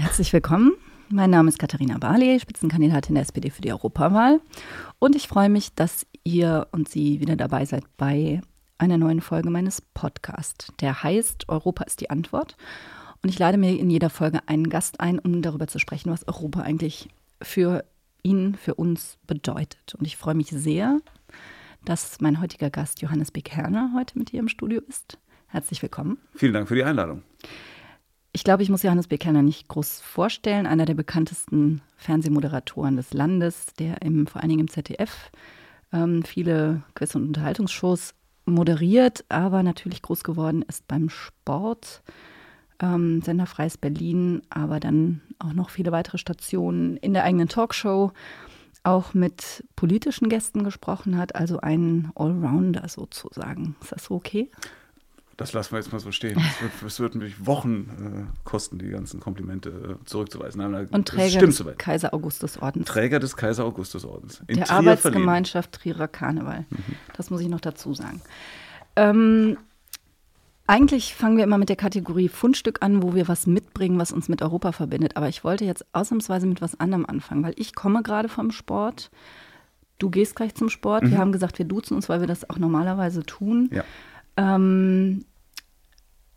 [0.00, 0.72] Herzlich willkommen.
[1.10, 4.40] Mein Name ist Katharina Barley, Spitzenkandidatin der SPD für die Europawahl.
[4.98, 8.40] Und ich freue mich, dass ihr und Sie wieder dabei seid bei
[8.78, 10.72] einer neuen Folge meines Podcasts.
[10.80, 12.56] Der heißt Europa ist die Antwort.
[13.22, 16.26] Und ich lade mir in jeder Folge einen Gast ein, um darüber zu sprechen, was
[16.26, 17.10] Europa eigentlich
[17.42, 17.84] für
[18.22, 19.94] ihn, für uns bedeutet.
[19.96, 20.98] Und ich freue mich sehr,
[21.84, 23.42] dass mein heutiger Gast Johannes B.
[23.42, 25.18] Kerner heute mit hier im Studio ist.
[25.48, 26.16] Herzlich willkommen.
[26.34, 27.22] Vielen Dank für die Einladung.
[28.32, 29.18] Ich glaube, ich muss Johannes B.
[29.18, 30.66] Kellner nicht groß vorstellen.
[30.66, 35.30] Einer der bekanntesten Fernsehmoderatoren des Landes, der im, vor allen Dingen im ZDF
[35.92, 38.14] ähm, viele Quiz- und Unterhaltungsshows
[38.46, 42.02] moderiert, aber natürlich groß geworden ist beim Sport.
[42.80, 43.46] Ähm, Sender
[43.80, 48.12] Berlin, aber dann auch noch viele weitere Stationen in der eigenen Talkshow,
[48.84, 53.76] auch mit politischen Gästen gesprochen hat, also ein Allrounder sozusagen.
[53.82, 54.50] Ist das so okay?
[55.40, 56.38] Das lassen wir jetzt mal so stehen.
[56.38, 60.60] Es wird, es wird mich Wochen äh, kosten, die ganzen Komplimente äh, zurückzuweisen.
[60.60, 61.78] Nein, Und Träger des soweit.
[61.78, 62.84] Kaiser Augustus Ordens.
[62.84, 64.42] Träger des Kaiser Augustus Ordens.
[64.48, 65.96] In Der Trier Arbeitsgemeinschaft verliehen.
[65.96, 66.66] Trierer Karneval.
[66.68, 66.76] Mhm.
[67.16, 68.20] Das muss ich noch dazu sagen.
[68.96, 69.56] Ähm,
[70.66, 74.28] eigentlich fangen wir immer mit der Kategorie Fundstück an, wo wir was mitbringen, was uns
[74.28, 75.16] mit Europa verbindet.
[75.16, 79.10] Aber ich wollte jetzt ausnahmsweise mit was anderem anfangen, weil ich komme gerade vom Sport.
[79.98, 81.04] Du gehst gleich zum Sport.
[81.04, 81.10] Mhm.
[81.12, 83.70] Wir haben gesagt, wir duzen uns, weil wir das auch normalerweise tun.
[83.72, 83.84] Ja.
[84.36, 85.24] Ähm,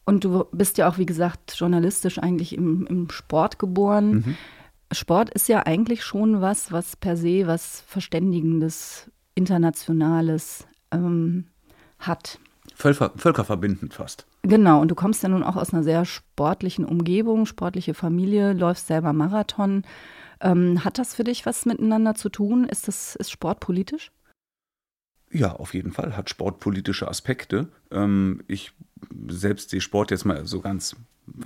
[0.06, 4.12] und du bist ja auch, wie gesagt, journalistisch eigentlich im, im Sport geboren.
[4.12, 4.38] Mhm.
[4.92, 11.46] Sport ist ja eigentlich schon was, was per se was Verständigendes, Internationales ähm,
[12.00, 12.40] hat.
[12.76, 14.26] Völker, völkerverbindend fast.
[14.44, 18.88] Genau, und du kommst ja nun auch aus einer sehr sportlichen Umgebung, sportliche Familie, läufst
[18.88, 19.84] selber Marathon.
[20.42, 22.66] Ähm, hat das für dich was miteinander zu tun?
[22.66, 24.12] Ist das ist Sport politisch?
[25.32, 27.70] Ja, auf jeden Fall hat Sport politische Aspekte.
[27.90, 28.74] Ähm, ich
[29.28, 30.96] selbst sehe Sport jetzt mal so ganz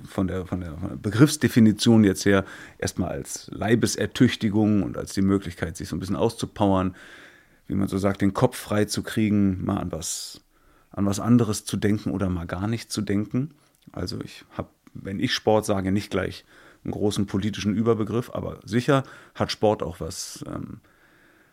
[0.08, 2.44] von der, von der Begriffsdefinition jetzt her
[2.78, 6.96] erstmal als Leibesertüchtigung und als die Möglichkeit, sich so ein bisschen auszupowern,
[7.66, 10.40] wie man so sagt, den Kopf frei zu kriegen, mal an was,
[10.90, 13.54] an was anderes zu denken oder mal gar nicht zu denken.
[13.92, 16.44] Also ich habe, wenn ich Sport sage, nicht gleich
[16.84, 19.04] einen großen politischen Überbegriff, aber sicher
[19.34, 20.80] hat Sport auch was ähm,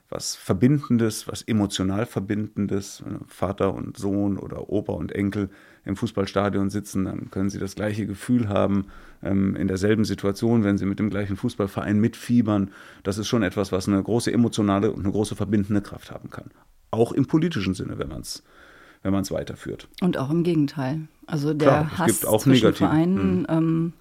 [0.10, 3.04] was Verbindendes, was emotional Verbindendes.
[3.06, 5.50] Wenn Vater und Sohn oder Opa und Enkel
[5.86, 8.88] im Fußballstadion sitzen, dann können sie das gleiche Gefühl haben,
[9.24, 12.72] ähm, in derselben Situation, wenn sie mit dem gleichen Fußballverein mitfiebern.
[13.04, 16.50] Das ist schon etwas, was eine große emotionale und eine große verbindende Kraft haben kann.
[16.92, 18.44] Auch im politischen Sinne, wenn man es
[19.06, 19.88] wenn man es weiterführt.
[20.02, 21.08] Und auch im Gegenteil.
[21.28, 23.46] Also der Klar, Hass auch zwischen Vereinen mhm.
[23.50, 23.94] ähm,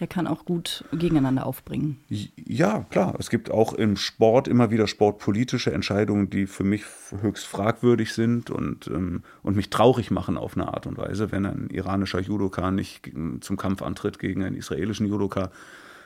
[0.00, 2.00] der kann auch gut gegeneinander aufbringen.
[2.08, 3.14] Ja, klar.
[3.18, 6.82] Es gibt auch im Sport immer wieder sportpolitische Entscheidungen, die für mich
[7.20, 11.30] höchst fragwürdig sind und, ähm, und mich traurig machen auf eine Art und Weise.
[11.30, 15.50] Wenn ein iranischer Judoka nicht zum Kampf antritt gegen einen israelischen Judoka,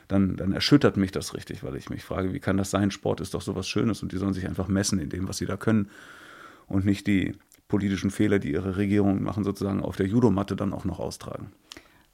[0.08, 2.90] dann, dann erschüttert mich das richtig, weil ich mich frage, wie kann das sein?
[2.90, 5.46] Sport ist doch sowas Schönes und die sollen sich einfach messen in dem, was sie
[5.46, 5.90] da können
[6.66, 7.34] und nicht die
[7.68, 11.52] politischen Fehler, die ihre Regierungen machen, sozusagen auf der Judomatte dann auch noch austragen.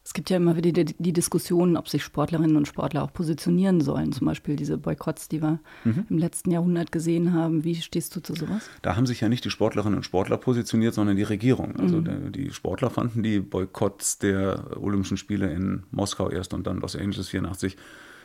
[0.05, 3.81] Es gibt ja immer wieder die, die, Diskussion, ob sich Sportlerinnen und Sportler auch positionieren
[3.81, 4.13] sollen.
[4.13, 6.05] Zum Beispiel diese Boykotts, die wir mhm.
[6.11, 7.65] im letzten Jahrhundert gesehen haben.
[7.65, 8.69] Wie stehst du zu sowas?
[8.83, 11.77] Da haben sich ja nicht die Sportlerinnen und Sportler positioniert, sondern die Regierung.
[11.77, 12.33] Also mhm.
[12.33, 17.31] die Sportler fanden die Boykotts der Olympischen Spiele in Moskau erst und dann Los Angeles
[17.31, 17.77] 84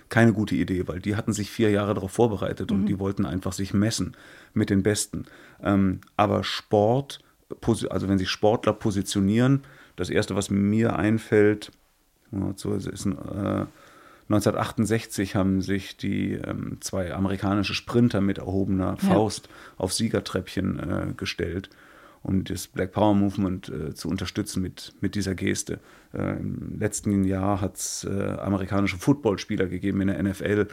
[0.09, 2.85] keine gute Idee, weil die hatten sich vier Jahre darauf vorbereitet und mhm.
[2.88, 4.18] die wollten einfach sich messen
[4.53, 5.25] mit den Besten.
[5.63, 7.19] Ähm, aber Sport,
[7.89, 9.62] also wenn sich Sportler positionieren,
[10.00, 11.72] das erste, was mir einfällt,
[12.56, 13.66] so ist, äh,
[14.30, 19.54] 1968 haben sich die ähm, zwei amerikanische Sprinter mit erhobener Faust ja.
[19.78, 21.70] auf Siegertreppchen äh, gestellt,
[22.22, 25.80] um das Black Power Movement äh, zu unterstützen mit, mit dieser Geste.
[26.14, 30.68] Äh, Im letzten Jahr hat es äh, amerikanische Footballspieler gegeben in der NFL,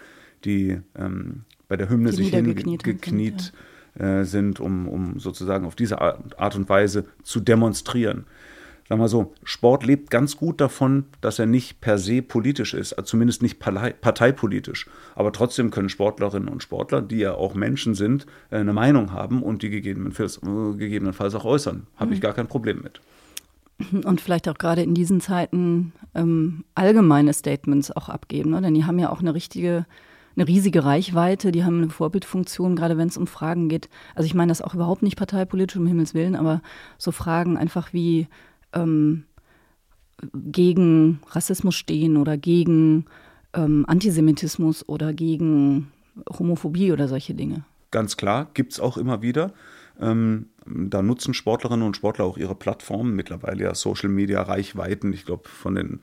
[0.44, 3.52] die ähm, bei der Hymne die sich hingekniet sind,
[3.98, 4.20] ja.
[4.20, 8.26] Äh, sind, um, um sozusagen auf diese Art und Weise zu demonstrieren
[8.88, 12.92] sagen wir so, Sport lebt ganz gut davon, dass er nicht per se politisch ist,
[12.92, 14.86] also zumindest nicht parteipolitisch.
[15.14, 19.42] Aber trotzdem können Sportlerinnen und Sportler, die ja auch Menschen sind, äh, eine Meinung haben
[19.42, 21.86] und die gegebenenfalls, äh, gegebenenfalls auch äußern.
[21.96, 22.24] Habe ich mhm.
[22.24, 23.00] gar kein Problem mit.
[24.06, 28.62] Und vielleicht auch gerade in diesen Zeiten ähm, allgemeine Statements auch abgeben, ne?
[28.62, 29.84] denn die haben ja auch eine richtige
[30.36, 33.88] eine riesige Reichweite, die haben eine Vorbildfunktion, gerade wenn es um Fragen geht.
[34.14, 36.60] Also ich meine das auch überhaupt nicht parteipolitisch, um Himmels Willen, aber
[36.98, 38.28] so Fragen einfach wie,
[38.72, 39.24] ähm,
[40.34, 43.06] gegen Rassismus stehen oder gegen
[43.54, 45.92] ähm, Antisemitismus oder gegen
[46.38, 47.64] Homophobie oder solche Dinge.
[47.90, 49.52] Ganz klar, gibt es auch immer wieder.
[50.00, 55.12] Ähm, da nutzen Sportlerinnen und Sportler auch ihre Plattformen, mittlerweile ja Social Media Reichweiten.
[55.12, 56.00] Ich glaube, von den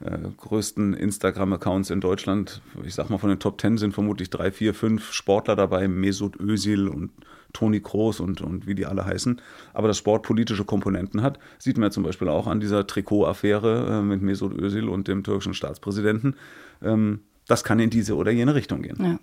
[0.00, 2.62] äh, größten Instagram-Accounts in Deutschland.
[2.84, 6.38] Ich sag mal, von den Top Ten sind vermutlich drei, vier, fünf Sportler dabei, Mesut
[6.40, 7.10] Özil und
[7.52, 9.40] Toni Kroos und, und wie die alle heißen.
[9.72, 13.98] Aber das Sport politische Komponenten hat, sieht man ja zum Beispiel auch an dieser Trikot-Affäre
[14.00, 16.34] äh, mit Mesut Özil und dem türkischen Staatspräsidenten.
[16.82, 18.96] Ähm, das kann in diese oder jene Richtung gehen.
[19.02, 19.18] Ja.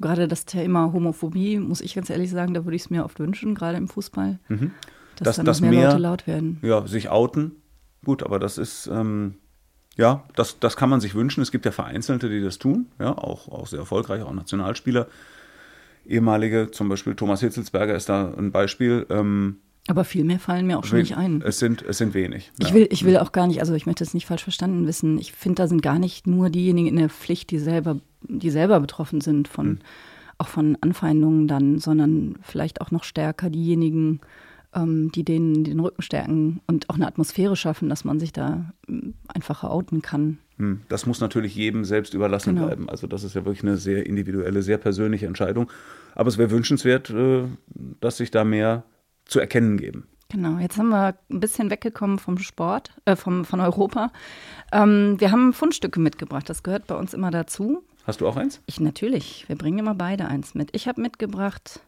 [0.00, 3.18] Gerade das Thema Homophobie, muss ich ganz ehrlich sagen, da würde ich es mir oft
[3.18, 4.72] wünschen, gerade im Fußball, Mhm.
[5.16, 6.58] dass Dass- dass mehr, mehr- Leute laut werden.
[6.62, 7.52] Ja, sich outen.
[8.04, 9.36] Gut, aber das ist, ähm,
[9.96, 11.40] ja, das, das kann man sich wünschen.
[11.42, 15.06] Es gibt ja Vereinzelte, die das tun, ja, auch, auch sehr erfolgreich, auch Nationalspieler.
[16.08, 19.06] Ehemalige, zum Beispiel Thomas Hitzelsberger ist da ein Beispiel.
[19.10, 19.56] Ähm,
[19.88, 21.42] Aber viel mehr fallen mir auch schon nicht ein.
[21.42, 22.52] Es sind, es sind wenig.
[22.58, 22.74] Ich ja.
[22.74, 25.18] will, ich will auch gar nicht, also ich möchte es nicht falsch verstanden wissen.
[25.18, 28.80] Ich finde, da sind gar nicht nur diejenigen in der Pflicht, die selber, die selber
[28.80, 29.78] betroffen sind von, Hm.
[30.38, 34.20] auch von Anfeindungen dann, sondern vielleicht auch noch stärker diejenigen,
[34.74, 38.72] ähm, die denen den Rücken stärken und auch eine Atmosphäre schaffen, dass man sich da
[38.88, 40.38] ähm, einfacher outen kann.
[40.58, 42.66] Hm, Das muss natürlich jedem selbst überlassen Genau.
[42.66, 42.88] bleiben.
[42.88, 45.70] Also das ist ja wirklich eine sehr individuelle, sehr persönliche Entscheidung.
[46.14, 47.44] Aber es wäre wünschenswert, äh,
[48.00, 48.84] dass sich da mehr
[49.26, 50.06] zu erkennen geben.
[50.28, 54.10] Genau, jetzt haben wir ein bisschen weggekommen vom Sport, äh, vom, von Europa.
[54.72, 57.84] Ähm, wir haben Fundstücke mitgebracht, das gehört bei uns immer dazu.
[58.04, 58.60] Hast du auch eins?
[58.66, 60.70] Ich natürlich, wir bringen immer beide eins mit.
[60.74, 61.80] Ich habe mitgebracht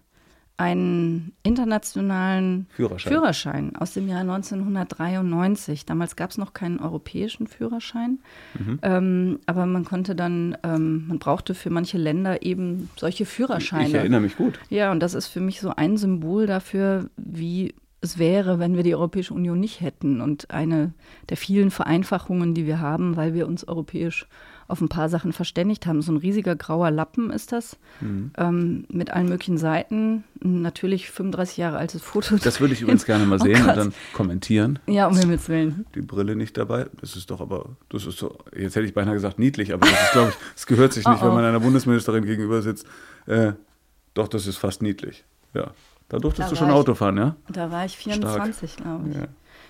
[0.59, 3.13] einen internationalen Führerschein.
[3.13, 5.87] Führerschein aus dem Jahr 1993.
[5.87, 8.19] Damals gab es noch keinen europäischen Führerschein,
[8.59, 8.79] Mhm.
[8.83, 13.89] ähm, aber man konnte dann, ähm, man brauchte für manche Länder eben solche Führerscheine.
[13.89, 14.59] Ich erinnere mich gut.
[14.69, 18.83] Ja, und das ist für mich so ein Symbol dafür, wie es wäre, wenn wir
[18.85, 20.21] die Europäische Union nicht hätten.
[20.21, 20.93] Und eine
[21.31, 24.27] der vielen Vereinfachungen, die wir haben, weil wir uns europäisch
[24.69, 26.03] auf ein paar Sachen verständigt haben.
[26.03, 28.31] So ein riesiger grauer Lappen ist das, Mhm.
[28.37, 30.25] ähm, mit allen möglichen Seiten.
[30.41, 32.37] Natürlich 35 Jahre altes Foto.
[32.37, 33.77] Das würde ich übrigens gerne mal Oh sehen und Gott.
[33.79, 34.79] dann kommentieren.
[34.87, 35.87] Ja, um Himmels Willen.
[35.95, 36.87] Die Brille nicht dabei.
[37.01, 40.01] Das ist doch aber, das ist so, jetzt hätte ich beinahe gesagt niedlich, aber das
[40.03, 41.29] ist, glaube ich, es gehört sich nicht, Oh, oh.
[41.29, 42.87] wenn man einer Bundesministerin gegenüber sitzt.
[43.27, 43.53] Äh,
[44.15, 45.25] doch, das ist fast niedlich.
[45.55, 45.71] Ja.
[46.11, 47.37] Da durftest Da du schon ich- Auto fahren, ja?
[47.51, 49.17] Da war ich 24, glaube ich.
[49.17, 49.27] Ja.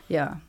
[0.08, 0.40] Ja.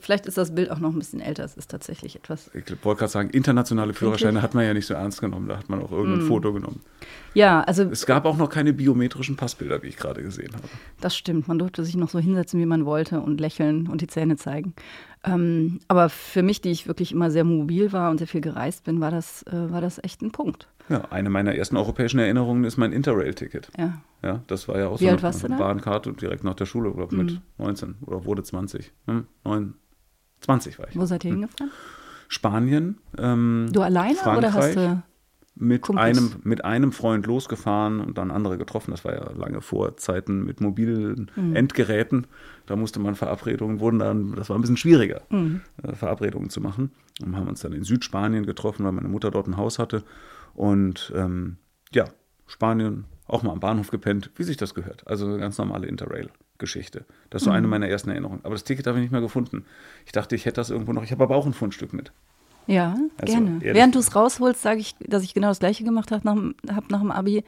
[0.00, 1.44] Vielleicht ist das Bild auch noch ein bisschen älter.
[1.44, 2.50] Es ist tatsächlich etwas.
[2.54, 5.48] Ich wollte gerade sagen, internationale Führerscheine hat man ja nicht so ernst genommen.
[5.48, 6.28] Da hat man auch irgendein Mm.
[6.28, 6.80] Foto genommen.
[7.34, 10.68] Ja, also Es gab auch noch keine biometrischen Passbilder, wie ich gerade gesehen habe.
[11.00, 11.48] Das stimmt.
[11.48, 14.72] Man durfte sich noch so hinsetzen, wie man wollte und lächeln und die Zähne zeigen.
[15.24, 18.84] Ähm, aber für mich, die ich wirklich immer sehr mobil war und sehr viel gereist
[18.84, 20.68] bin, war das, äh, war das echt ein Punkt.
[20.88, 23.68] Ja, eine meiner ersten europäischen Erinnerungen ist mein Interrail-Ticket.
[23.78, 24.02] Ja.
[24.22, 25.10] Ja, das war ja auch Wie so
[25.46, 25.56] eine da?
[25.58, 28.92] Bahnkarte direkt nach der Schule, glaube mit 19 oder wurde 20.
[29.06, 29.74] Hm, 9,
[30.40, 30.96] 20 war ich.
[30.96, 31.70] Wo seid ihr hingefahren?
[32.28, 32.98] Spanien.
[33.18, 34.74] Ähm, Du alleine oder hast Frankreich.
[34.74, 35.02] du.
[35.54, 36.06] mit Kumpels?
[36.18, 38.90] einem, mit einem Freund losgefahren und dann andere getroffen.
[38.90, 41.54] Das war ja lange vor Zeiten mit mobilen Mhm.
[41.56, 42.26] Endgeräten.
[42.66, 45.60] Da musste man Verabredungen, wurden dann, das war ein bisschen schwieriger, Mhm.
[45.82, 46.90] äh, Verabredungen zu machen.
[47.22, 50.02] Und haben uns dann in Südspanien getroffen, weil meine Mutter dort ein Haus hatte.
[50.54, 51.56] Und ähm,
[51.92, 52.04] ja,
[52.46, 55.06] Spanien, auch mal am Bahnhof gepennt, wie sich das gehört.
[55.06, 57.04] Also eine ganz normale Interrail-Geschichte.
[57.30, 57.56] Das ist so Mhm.
[57.56, 58.40] eine meiner ersten Erinnerungen.
[58.44, 59.64] Aber das Ticket habe ich nicht mehr gefunden.
[60.06, 61.02] Ich dachte, ich hätte das irgendwo noch.
[61.02, 62.12] Ich habe aber auch ein Fundstück mit.
[62.66, 63.58] Ja, Also, gerne.
[63.60, 66.90] Während du es rausholst, sage ich, dass ich genau das Gleiche gemacht habe nach, hab
[66.90, 67.44] nach dem Abi.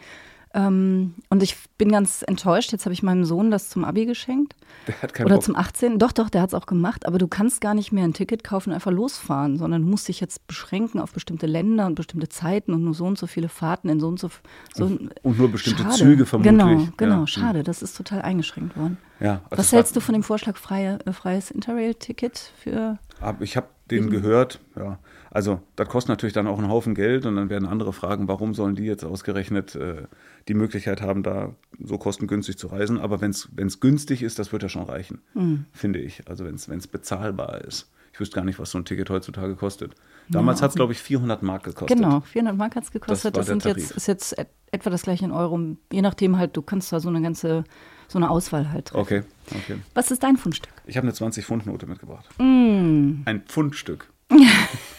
[0.57, 2.71] Ähm, und ich bin ganz enttäuscht.
[2.71, 4.55] Jetzt habe ich meinem Sohn das zum Abi geschenkt.
[4.87, 5.45] Der hat keinen Oder Bock.
[5.45, 5.99] zum 18.
[5.99, 7.07] Doch, doch, der hat es auch gemacht.
[7.07, 10.07] Aber du kannst gar nicht mehr ein Ticket kaufen und einfach losfahren, sondern du musst
[10.07, 13.49] dich jetzt beschränken auf bestimmte Länder und bestimmte Zeiten und nur so und so viele
[13.49, 14.31] Fahrten in so und so.
[14.75, 15.95] so Und nur bestimmte schade.
[15.97, 16.53] Züge vermutlich.
[16.57, 17.27] Genau, genau, Ja.
[17.27, 17.63] schade.
[17.65, 18.99] Das ist total eingeschränkt worden.
[19.21, 22.99] Ja, also Was hältst du von dem Vorschlag freie, äh, freies Interrail-Ticket für.
[23.21, 24.99] Hab, ich habe den gehört, ja.
[25.35, 28.55] Also, das kostet natürlich dann auch einen Haufen Geld und dann werden andere fragen, warum
[28.55, 30.05] sollen die jetzt ausgerechnet äh,
[30.49, 32.99] die Möglichkeit haben, da so kostengünstig zu reisen.
[33.01, 35.65] Aber wenn es günstig ist, das wird ja schon reichen, Hm.
[35.73, 36.29] finde ich.
[36.29, 37.91] Also, wenn es bezahlbar ist.
[38.13, 39.93] Ich wüsste gar nicht, was so ein Ticket heutzutage kostet.
[40.29, 41.99] Damals hat es, glaube ich, 400 Mark gekostet.
[41.99, 43.37] Genau, 400 Mark hat es gekostet.
[43.37, 45.77] Das Das, sind jetzt, ist jetzt et etwa das gleiche in Euro.
[45.93, 47.65] Je nachdem halt, du kannst da so eine ganze,
[48.07, 49.01] so eine Auswahl halt treffen.
[49.03, 49.77] Okay, okay.
[49.95, 50.73] Was ist dein Fundstück?
[50.87, 52.25] Ich habe eine 20-Pfund-Note mitgebracht.
[52.39, 53.23] Mm.
[53.25, 54.09] Ein Pfundstück.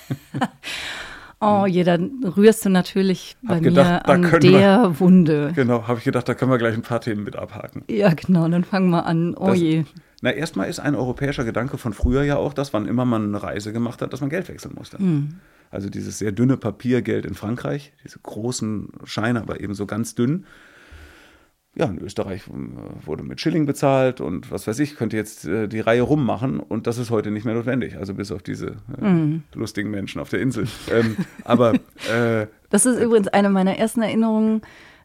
[1.41, 5.51] Oh je, dann rührst du natürlich bei gedacht, mir an können wir- der Wunde.
[5.53, 7.83] Genau, habe ich gedacht, da können wir gleich ein paar Themen mit abhaken.
[7.89, 9.35] Ja, genau, dann fangen wir an.
[9.35, 9.83] Oh Das- je.
[10.21, 13.43] Na, erstmal ist ein europäischer Gedanke von früher ja auch, dass wann immer man eine
[13.43, 14.97] Reise gemacht hat, dass man Geld wechseln musste.
[14.97, 15.35] Hm.
[15.71, 20.45] Also dieses sehr dünne Papiergeld in Frankreich, diese großen Scheine, aber eben so ganz dünn.
[21.77, 25.67] Ja, in Österreich äh, wurde mit Schilling bezahlt und was weiß ich, könnte jetzt äh,
[25.67, 27.97] die Reihe rummachen und das ist heute nicht mehr notwendig.
[27.97, 28.67] Also bis auf diese
[28.97, 29.43] äh, Hm.
[29.53, 30.67] lustigen Menschen auf der Insel.
[30.91, 31.73] ähm, aber
[32.09, 34.61] äh, Das ist übrigens eine meiner ersten Erinnerungen,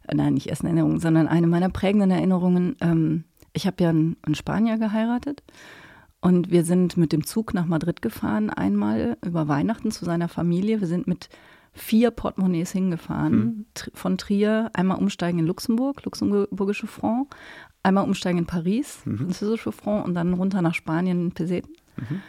[0.06, 2.76] äh, nein, nicht ersten Erinnerungen, sondern eine meiner prägenden Erinnerungen.
[2.80, 5.42] Ähm, ich habe ja einen, einen Spanier geheiratet
[6.20, 10.80] Und wir sind mit dem Zug nach Madrid gefahren, einmal über Weihnachten zu seiner Familie.
[10.80, 11.30] Wir sind mit
[11.72, 13.66] vier Portemonnaies hingefahren, hm.
[13.94, 17.34] von Trier, einmal umsteigen in Luxemburg, luxemburgische Franc,
[17.82, 19.18] einmal umsteigen in Paris, mhm.
[19.18, 21.72] französische Franc und dann runter nach Spanien in Peseten.
[21.96, 22.22] Mhm.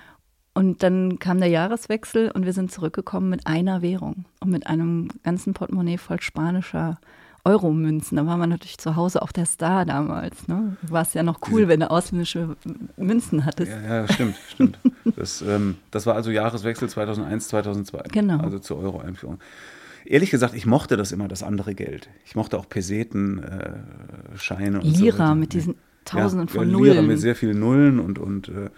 [0.54, 5.08] Und dann kam der Jahreswechsel und wir sind zurückgekommen mit einer Währung und mit einem
[5.24, 7.00] ganzen Portemonnaie voll spanischer
[7.44, 8.18] Euro-Münzen.
[8.18, 10.48] Da war man natürlich zu Hause auch der Star damals.
[10.48, 10.78] Ne?
[10.84, 12.56] War es ja noch cool, wenn du ausländische
[12.98, 13.72] Münzen hattest.
[13.72, 14.80] Ja, ja stimmt, stimmt.
[15.16, 18.04] Das, ähm, das war also Jahreswechsel 2001, 2002.
[18.12, 18.38] Genau.
[18.38, 19.40] Also zur Euro-Einführung.
[20.06, 22.08] Ehrlich gesagt, ich mochte das immer, das andere Geld.
[22.26, 26.72] Ich mochte auch Peseten, äh, Scheine und Lira so mit diesen Tausenden ja, von ja,
[26.72, 26.94] Nullen.
[26.94, 28.70] Lira mit sehr vielen Nullen und, und äh,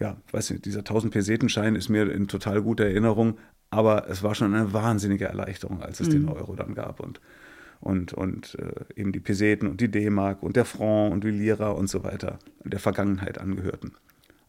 [0.00, 3.38] ja, weiß nicht, dieser 1000 Pesetenschein ist mir in total guter Erinnerung,
[3.70, 6.12] aber es war schon eine wahnsinnige Erleichterung, als es mhm.
[6.12, 7.20] den Euro dann gab und
[7.80, 11.70] und, und äh, eben die Peseten und die D-Mark und der Franc und die Lira
[11.70, 13.92] und so weiter der Vergangenheit angehörten.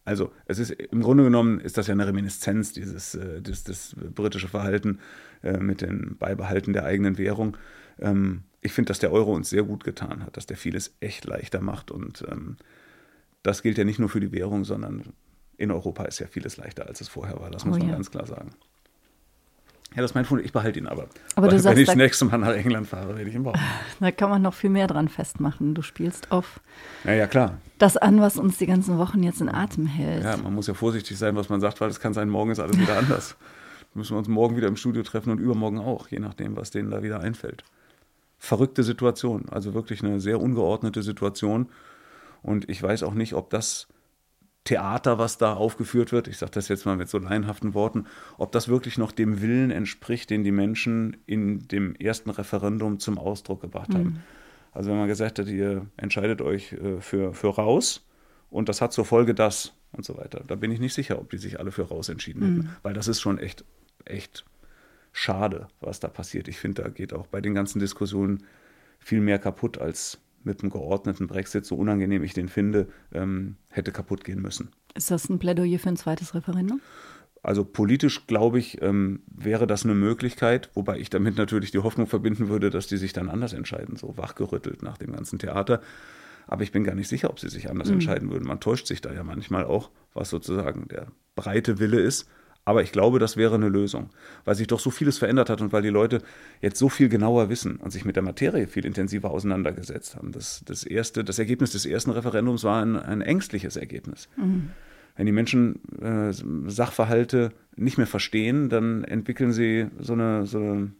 [0.04, 3.94] Also es ist im Grunde genommen ist das ja eine Reminiszenz, dieses äh, das, das
[4.14, 4.98] britische Verhalten
[5.42, 7.56] äh, mit dem Beibehalten der eigenen Währung.
[7.98, 11.26] Ähm, ich finde, dass der Euro uns sehr gut getan hat, dass der vieles echt
[11.26, 12.56] leichter macht und ähm,
[13.42, 15.14] das gilt ja nicht nur für die Währung, sondern
[15.56, 17.50] in Europa ist ja vieles leichter, als es vorher war.
[17.50, 17.94] Das muss oh, man ja.
[17.94, 18.50] ganz klar sagen.
[19.94, 20.44] Ja, das ist mein Fund.
[20.44, 21.08] Ich behalte ihn aber.
[21.34, 23.60] Aber Weil, sagst, wenn ich das nächste Mal nach England fahre, werde ich ihn brauchen.
[23.98, 25.74] Da kann man noch viel mehr dran festmachen.
[25.74, 26.60] Du spielst auf
[27.04, 27.58] ja, ja, klar.
[27.78, 30.22] das an, was uns die ganzen Wochen jetzt in Atem hält.
[30.22, 32.60] Ja, man muss ja vorsichtig sein, was man sagt, weil es kann sein, morgen ist
[32.60, 33.36] alles wieder anders.
[33.94, 36.90] müssen wir uns morgen wieder im Studio treffen und übermorgen auch, je nachdem, was denen
[36.90, 37.64] da wieder einfällt.
[38.38, 41.68] Verrückte Situation, also wirklich eine sehr ungeordnete Situation.
[42.42, 43.88] Und ich weiß auch nicht, ob das
[44.64, 48.52] Theater, was da aufgeführt wird, ich sage das jetzt mal mit so laienhaften Worten, ob
[48.52, 53.62] das wirklich noch dem Willen entspricht, den die Menschen in dem ersten Referendum zum Ausdruck
[53.62, 54.04] gebracht haben.
[54.04, 54.20] Mhm.
[54.72, 58.06] Also wenn man gesagt hat, ihr entscheidet euch äh, für, für raus
[58.50, 61.30] und das hat zur Folge das und so weiter, da bin ich nicht sicher, ob
[61.30, 62.76] die sich alle für raus entschieden hätten, mhm.
[62.82, 63.64] weil das ist schon echt,
[64.04, 64.44] echt
[65.12, 66.48] schade, was da passiert.
[66.48, 68.44] Ich finde, da geht auch bei den ganzen Diskussionen
[68.98, 73.92] viel mehr kaputt als mit einem geordneten Brexit, so unangenehm ich den finde, ähm, hätte
[73.92, 74.70] kaputt gehen müssen.
[74.94, 76.80] Ist das ein Plädoyer für ein zweites Referendum?
[77.42, 82.06] Also politisch, glaube ich, ähm, wäre das eine Möglichkeit, wobei ich damit natürlich die Hoffnung
[82.06, 85.80] verbinden würde, dass die sich dann anders entscheiden, so wachgerüttelt nach dem ganzen Theater.
[86.46, 87.94] Aber ich bin gar nicht sicher, ob sie sich anders mhm.
[87.94, 88.46] entscheiden würden.
[88.46, 92.28] Man täuscht sich da ja manchmal auch, was sozusagen der breite Wille ist.
[92.70, 94.10] Aber ich glaube, das wäre eine Lösung,
[94.44, 96.22] weil sich doch so vieles verändert hat und weil die Leute
[96.60, 100.30] jetzt so viel genauer wissen und sich mit der Materie viel intensiver auseinandergesetzt haben.
[100.30, 104.28] Das, das, erste, das Ergebnis des ersten Referendums war ein, ein ängstliches Ergebnis.
[104.36, 104.70] Mhm.
[105.16, 106.32] Wenn die Menschen äh,
[106.70, 110.92] Sachverhalte nicht mehr verstehen, dann entwickeln sie so eine, so eine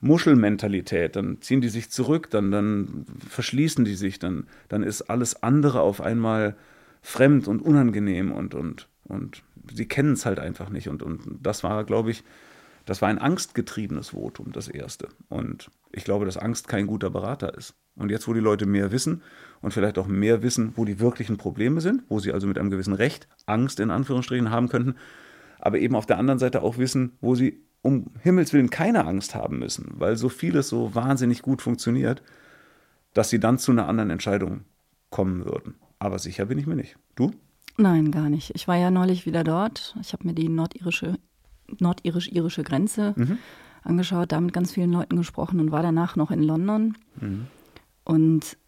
[0.00, 5.42] Muschelmentalität, dann ziehen die sich zurück, dann, dann verschließen die sich, dann, dann ist alles
[5.42, 6.56] andere auf einmal
[7.02, 10.88] fremd und unangenehm und, und, und sie kennen es halt einfach nicht.
[10.88, 12.24] Und, und das war, glaube ich,
[12.84, 15.08] das war ein angstgetriebenes Votum, das erste.
[15.28, 17.74] Und ich glaube, dass Angst kein guter Berater ist.
[17.94, 19.22] Und jetzt, wo die Leute mehr wissen
[19.60, 22.70] und vielleicht auch mehr wissen, wo die wirklichen Probleme sind, wo sie also mit einem
[22.70, 24.96] gewissen Recht Angst in Anführungsstrichen haben könnten,
[25.58, 29.34] aber eben auf der anderen Seite auch wissen, wo sie um Himmels Willen keine Angst
[29.34, 32.22] haben müssen, weil so vieles so wahnsinnig gut funktioniert,
[33.12, 34.62] dass sie dann zu einer anderen Entscheidung
[35.10, 35.74] kommen würden.
[35.98, 36.96] Aber sicher bin ich mir nicht.
[37.14, 37.32] Du?
[37.76, 38.52] Nein, gar nicht.
[38.54, 39.96] Ich war ja neulich wieder dort.
[40.00, 41.18] Ich habe mir die nordirische,
[41.78, 43.38] nordirisch-irische Grenze mhm.
[43.82, 46.96] angeschaut, da mit ganz vielen Leuten gesprochen und war danach noch in London.
[47.20, 47.46] Mhm.
[48.04, 48.58] Und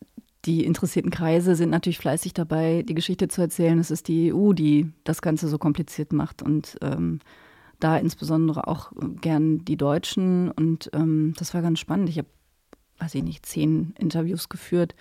[0.45, 3.79] die interessierten Kreise sind natürlich fleißig dabei, die Geschichte zu erzählen.
[3.79, 7.21] Es ist die EU, die das Ganze so kompliziert macht und ähm,
[7.81, 10.51] da insbesondere auch gern die Deutschen.
[10.51, 12.09] Und ähm, das war ganz spannend.
[12.09, 12.29] Ich habe,
[12.99, 14.95] weiß ich nicht, zehn Interviews geführt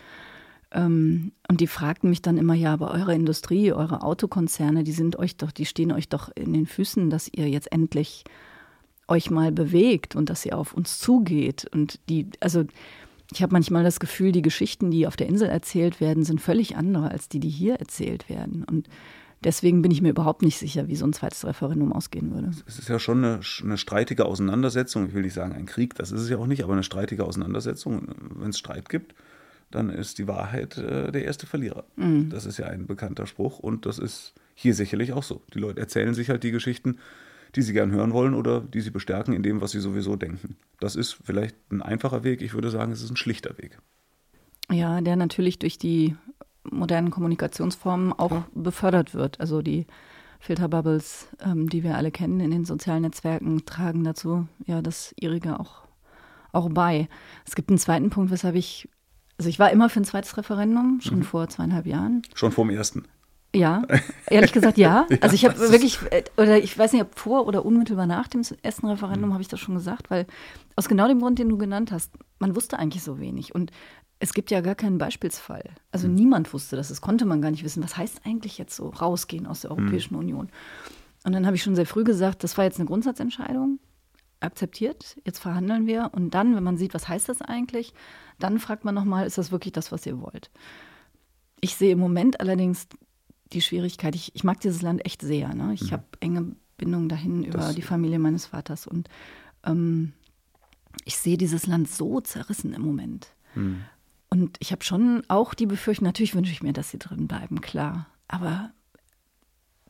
[0.76, 5.38] und die fragten mich dann immer, ja, aber eure Industrie, eure Autokonzerne, die sind euch
[5.38, 8.24] doch, die stehen euch doch in den Füßen, dass ihr jetzt endlich
[9.08, 11.68] euch mal bewegt und dass ihr auf uns zugeht.
[11.72, 12.64] Und die, also
[13.32, 16.76] ich habe manchmal das Gefühl, die Geschichten, die auf der Insel erzählt werden, sind völlig
[16.76, 18.64] andere als die, die hier erzählt werden.
[18.64, 18.88] Und
[19.44, 22.50] deswegen bin ich mir überhaupt nicht sicher, wie so ein zweites Referendum ausgehen würde.
[22.66, 25.06] Es ist ja schon eine, eine, streitige Auseinandersetzung.
[25.06, 27.26] Ich will nicht sagen ein Krieg, das ist es ja auch nicht, aber eine streitige
[27.26, 29.14] Auseinandersetzung, wenn es Streit gibt
[29.74, 31.86] dann ist die Wahrheit äh, der erste Verlierer.
[31.96, 32.30] Mhm.
[32.30, 35.42] Das ist ja ein bekannter Spruch und das ist hier sicherlich auch so.
[35.54, 36.98] Die Leute erzählen sich halt die Geschichten,
[37.56, 40.56] die sie gern hören wollen oder die sie bestärken in dem, was sie sowieso denken.
[40.80, 42.42] Das ist vielleicht ein einfacher Weg.
[42.42, 43.80] Ich würde sagen, es ist ein schlichter Weg.
[44.72, 46.16] Ja, der natürlich durch die
[46.64, 48.48] modernen Kommunikationsformen auch ja.
[48.54, 49.40] befördert wird.
[49.40, 49.86] Also die
[50.40, 55.60] Filterbubbles, ähm, die wir alle kennen in den sozialen Netzwerken, tragen dazu ja das ihrige
[55.60, 55.84] auch,
[56.52, 57.08] auch bei.
[57.46, 58.90] Es gibt einen zweiten Punkt, weshalb ich
[59.38, 61.24] also ich war immer für ein zweites Referendum, schon mhm.
[61.24, 62.22] vor zweieinhalb Jahren.
[62.34, 63.04] Schon vor dem ersten?
[63.56, 63.84] Ja,
[64.30, 65.06] ehrlich gesagt ja.
[65.10, 68.28] ja also ich habe wirklich, äh, oder ich weiß nicht, ob vor oder unmittelbar nach
[68.28, 69.34] dem ersten Referendum mhm.
[69.34, 70.26] habe ich das schon gesagt, weil
[70.76, 73.54] aus genau dem Grund, den du genannt hast, man wusste eigentlich so wenig.
[73.54, 73.72] Und
[74.20, 75.70] es gibt ja gar keinen Beispielsfall.
[75.92, 76.16] Also mhm.
[76.16, 77.84] niemand wusste das, das konnte man gar nicht wissen.
[77.84, 79.80] Was heißt eigentlich jetzt so rausgehen aus der mhm.
[79.80, 80.16] Europäischen.
[80.16, 80.50] Union?
[81.24, 83.80] Und dann habe ich schon sehr früh gesagt, das war jetzt eine Grundsatzentscheidung,
[84.44, 86.12] akzeptiert, jetzt verhandeln wir.
[86.14, 87.94] Und dann, wenn man sieht, was heißt das eigentlich,
[88.40, 90.52] dann fragt man nochmal, ist das wirklich das, was ihr wollt?
[91.62, 92.88] Ich sehe im Moment allerdings
[93.54, 95.54] die Schwierigkeit, ich, ich mag dieses Land echt sehr.
[95.54, 95.74] Ne?
[95.74, 95.92] Ich mhm.
[95.92, 99.10] habe enge Bindungen dahin über das die Familie meines Vaters und
[99.66, 100.14] ähm,
[101.06, 103.28] ich sehe dieses Land so zerrissen im Moment.
[103.56, 103.84] Mhm.
[104.30, 107.62] Und ich habe schon auch die Befürchtung, natürlich wünsche ich mir, dass sie drin bleiben,
[107.62, 108.08] klar.
[108.28, 108.72] Aber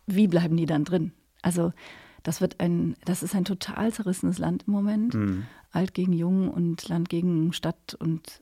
[0.06, 1.14] wie bleiben die dann drin?
[1.42, 1.72] Also
[2.24, 5.14] das wird ein, das ist ein total zerrissenes Land im Moment.
[5.14, 5.46] Mhm.
[5.72, 8.42] Alt gegen Jung und Land gegen Stadt und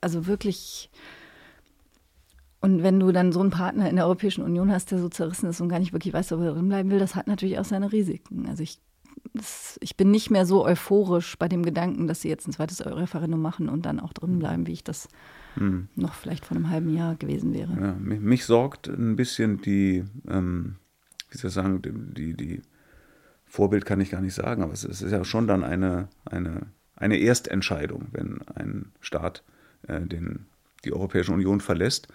[0.00, 0.90] also wirklich.
[2.60, 5.50] Und wenn du dann so einen Partner in der Europäischen Union hast, der so zerrissen
[5.50, 7.64] ist und gar nicht wirklich weiß, ob er drin bleiben will, das hat natürlich auch
[7.64, 8.46] seine Risiken.
[8.48, 8.78] Also ich,
[9.34, 12.86] das, ich bin nicht mehr so euphorisch bei dem Gedanken, dass sie jetzt ein zweites
[12.86, 15.08] Referendum machen und dann auch drin bleiben, wie ich das
[15.54, 15.88] hm.
[15.96, 17.76] noch vielleicht vor einem halben Jahr gewesen wäre.
[17.80, 20.76] Ja, mich, mich, sorgt ein bisschen die, ähm,
[21.30, 22.62] wie soll ich sagen, die, die
[23.52, 27.18] Vorbild kann ich gar nicht sagen, aber es ist ja schon dann eine, eine, eine
[27.18, 29.44] Erstentscheidung, wenn ein Staat
[29.86, 30.46] äh, den,
[30.86, 32.08] die Europäische Union verlässt.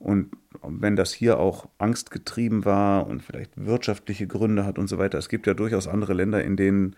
[0.00, 5.16] Und wenn das hier auch angstgetrieben war und vielleicht wirtschaftliche Gründe hat und so weiter,
[5.16, 6.96] es gibt ja durchaus andere Länder, in denen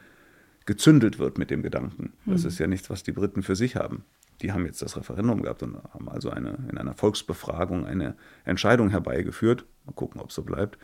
[0.65, 2.15] gezündelt wird mit dem Gedanken.
[2.25, 2.49] Das mhm.
[2.49, 4.05] ist ja nichts, was die Briten für sich haben.
[4.41, 8.17] Die haben jetzt das Referendum gehabt und haben also eine, in einer Volksbefragung eine
[8.47, 9.67] Entscheidung herbeigeführt.
[9.85, 10.79] Mal gucken, ob es so bleibt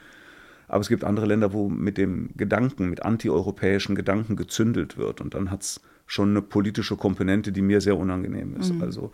[0.69, 5.21] aber es gibt andere Länder, wo mit dem Gedanken, mit antieuropäischen Gedanken gezündelt wird.
[5.21, 8.75] Und dann hat es schon eine politische Komponente, die mir sehr unangenehm ist.
[8.75, 8.83] Mhm.
[8.83, 9.13] Also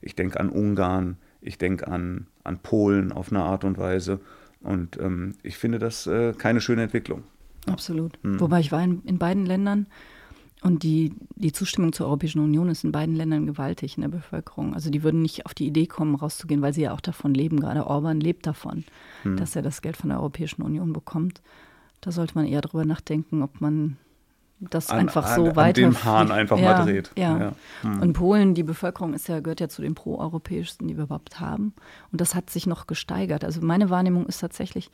[0.00, 4.20] ich denke an Ungarn, ich denke an, an Polen auf eine Art und Weise.
[4.60, 7.24] Und ähm, ich finde das äh, keine schöne Entwicklung.
[7.66, 8.18] Absolut.
[8.22, 8.40] Mhm.
[8.40, 9.86] Wobei ich war in, in beiden Ländern
[10.64, 14.72] und die, die Zustimmung zur Europäischen Union ist in beiden Ländern gewaltig in der Bevölkerung.
[14.72, 17.60] Also die würden nicht auf die Idee kommen, rauszugehen, weil sie ja auch davon leben.
[17.60, 18.84] Gerade Orban lebt davon,
[19.24, 19.36] hm.
[19.36, 21.42] dass er das Geld von der Europäischen Union bekommt.
[22.00, 23.98] Da sollte man eher darüber nachdenken, ob man
[24.58, 25.84] das an, einfach so an, weiter.
[25.84, 27.10] An dem Hahn einfach ja, mal dreht.
[27.14, 27.38] Ja.
[27.38, 27.54] ja.
[27.82, 28.00] Hm.
[28.00, 31.74] Und Polen, die Bevölkerung ist ja, gehört ja zu den proeuropäischsten, die wir überhaupt haben.
[32.10, 33.44] Und das hat sich noch gesteigert.
[33.44, 34.90] Also meine Wahrnehmung ist tatsächlich,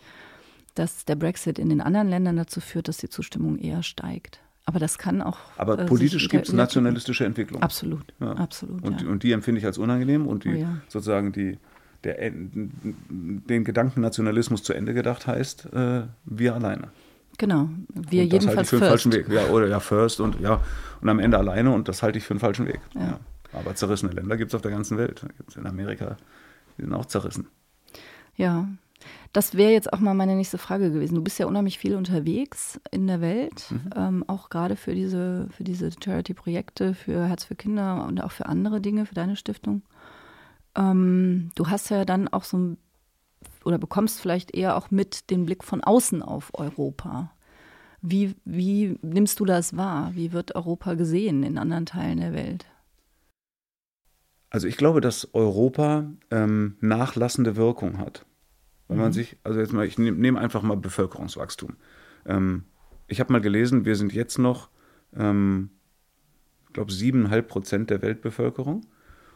[0.75, 4.41] dass der Brexit in den anderen Ländern dazu führt, dass die Zustimmung eher steigt.
[4.71, 5.37] Aber das kann auch.
[5.57, 7.61] Aber äh, politisch gibt es nationalistische Entwicklung.
[7.61, 8.35] Absolut, ja.
[8.35, 8.81] absolut.
[8.85, 9.09] Und, ja.
[9.09, 10.77] und die empfinde ich als unangenehm und die oh, ja.
[10.87, 11.59] sozusagen die,
[12.05, 16.91] der, den Gedanken Nationalismus zu Ende gedacht heißt, äh, wir alleine.
[17.37, 19.29] Genau, wir und das jedenfalls halte ich für einen falschen Weg.
[19.29, 20.61] Ja, oder ja, first und ja,
[21.01, 22.79] und am Ende alleine und das halte ich für einen falschen Weg.
[22.95, 23.19] Ja.
[23.53, 25.21] Aber zerrissene Länder gibt es auf der ganzen Welt.
[25.37, 26.17] Gibt es in Amerika,
[26.79, 27.49] die sind auch zerrissen.
[28.37, 28.69] Ja,
[29.33, 31.15] das wäre jetzt auch mal meine nächste Frage gewesen.
[31.15, 33.91] Du bist ja unheimlich viel unterwegs in der Welt, mhm.
[33.95, 38.47] ähm, auch gerade für diese, für diese Charity-Projekte, für Herz für Kinder und auch für
[38.47, 39.83] andere Dinge, für deine Stiftung.
[40.77, 42.79] Ähm, du hast ja dann auch so ein,
[43.65, 47.31] oder bekommst vielleicht eher auch mit den Blick von außen auf Europa.
[48.03, 50.11] Wie, wie nimmst du das wahr?
[50.15, 52.67] Wie wird Europa gesehen in anderen Teilen der Welt?
[54.49, 58.27] Also ich glaube, dass Europa ähm, nachlassende Wirkung hat.
[58.91, 59.13] Wenn man mhm.
[59.13, 61.77] sich, also jetzt mal, ich nehme nehm einfach mal Bevölkerungswachstum.
[62.27, 62.65] Ähm,
[63.07, 64.69] ich habe mal gelesen, wir sind jetzt noch,
[65.17, 65.71] ähm,
[66.67, 68.87] ich glaube, siebeneinhalb Prozent der Weltbevölkerung.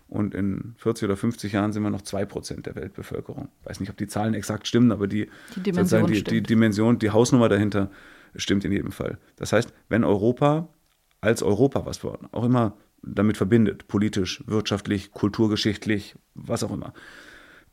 [0.07, 3.49] Und in 40 oder 50 Jahren sind wir noch zwei Prozent der Weltbevölkerung.
[3.63, 6.99] Ich weiß nicht, ob die Zahlen exakt stimmen, aber die, die, Dimension, die, die Dimension,
[6.99, 7.91] die Hausnummer dahinter
[8.37, 9.19] stimmt in jedem Fall.
[9.37, 10.69] Das heißt, wenn Europa
[11.21, 16.93] als Europa, was wir auch immer damit verbindet, politisch, wirtschaftlich, kulturgeschichtlich, was auch immer,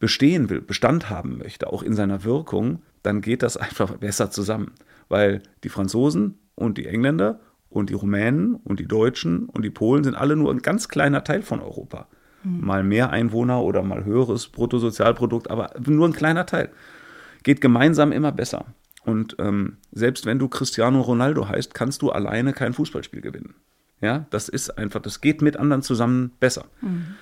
[0.01, 4.73] bestehen will, Bestand haben möchte, auch in seiner Wirkung, dann geht das einfach besser zusammen.
[5.07, 10.03] Weil die Franzosen und die Engländer und die Rumänen und die Deutschen und die Polen
[10.03, 12.07] sind alle nur ein ganz kleiner Teil von Europa.
[12.43, 12.65] Mhm.
[12.65, 16.69] Mal mehr Einwohner oder mal höheres Bruttosozialprodukt, aber nur ein kleiner Teil.
[17.43, 18.65] Geht gemeinsam immer besser.
[19.03, 23.55] Und ähm, selbst wenn du Cristiano Ronaldo heißt, kannst du alleine kein Fußballspiel gewinnen.
[23.99, 26.65] Ja, das ist einfach, das geht mit anderen zusammen besser.
[26.81, 27.15] Mhm.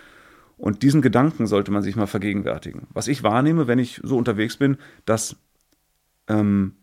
[0.60, 2.88] Und diesen Gedanken sollte man sich mal vergegenwärtigen.
[2.94, 5.38] Was ich wahrnehme, wenn ich so unterwegs bin, dass,
[6.28, 6.76] ähm,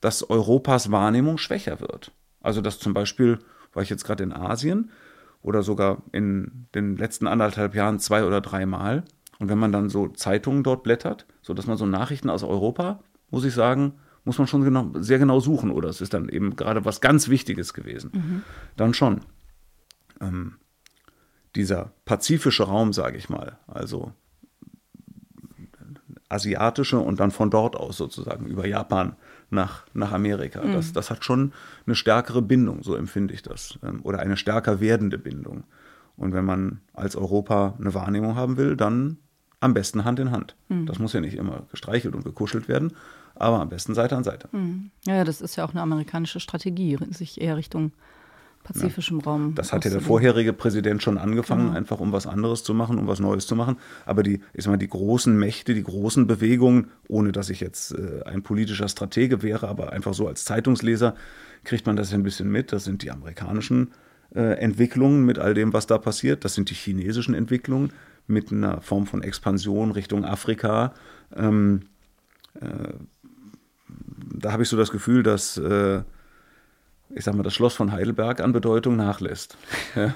[0.00, 2.10] dass Europas Wahrnehmung schwächer wird.
[2.40, 3.38] Also dass zum Beispiel,
[3.72, 4.90] war ich jetzt gerade in Asien
[5.42, 9.04] oder sogar in den letzten anderthalb Jahren zwei oder dreimal.
[9.38, 12.98] Und wenn man dann so Zeitungen dort blättert, so dass man so Nachrichten aus Europa,
[13.30, 15.70] muss ich sagen, muss man schon genau, sehr genau suchen.
[15.70, 18.10] Oder es ist dann eben gerade was ganz Wichtiges gewesen.
[18.12, 18.42] Mhm.
[18.76, 19.20] Dann schon.
[20.20, 20.56] Ähm,
[21.56, 24.12] dieser pazifische Raum, sage ich mal, also
[26.30, 29.16] asiatische und dann von dort aus sozusagen über Japan
[29.50, 30.64] nach, nach Amerika.
[30.64, 30.72] Mhm.
[30.72, 31.52] Das, das hat schon
[31.86, 33.78] eine stärkere Bindung, so empfinde ich das.
[33.82, 35.64] Ähm, oder eine stärker werdende Bindung.
[36.16, 39.18] Und wenn man als Europa eine Wahrnehmung haben will, dann
[39.58, 40.54] am besten Hand in Hand.
[40.68, 40.86] Mhm.
[40.86, 42.92] Das muss ja nicht immer gestreichelt und gekuschelt werden,
[43.34, 44.48] aber am besten Seite an Seite.
[44.52, 44.90] Mhm.
[45.06, 47.92] Ja, das ist ja auch eine amerikanische Strategie, sich eher Richtung
[48.72, 49.24] pazifischem ja.
[49.24, 49.54] Raum.
[49.54, 51.76] Das hat ja der vorherige Präsident schon angefangen, genau.
[51.76, 53.76] einfach um was anderes zu machen, um was Neues zu machen.
[54.06, 57.92] Aber die, ich sag mal, die großen Mächte, die großen Bewegungen, ohne dass ich jetzt
[57.92, 61.14] äh, ein politischer Stratege wäre, aber einfach so als Zeitungsleser
[61.64, 62.72] kriegt man das ja ein bisschen mit.
[62.72, 63.90] Das sind die amerikanischen
[64.34, 66.44] äh, Entwicklungen mit all dem, was da passiert.
[66.44, 67.92] Das sind die chinesischen Entwicklungen
[68.26, 70.94] mit einer Form von Expansion Richtung Afrika.
[71.34, 71.82] Ähm,
[72.60, 72.94] äh,
[74.34, 76.02] da habe ich so das Gefühl, dass äh,
[77.14, 79.56] ich sag mal, das Schloss von Heidelberg an Bedeutung nachlässt.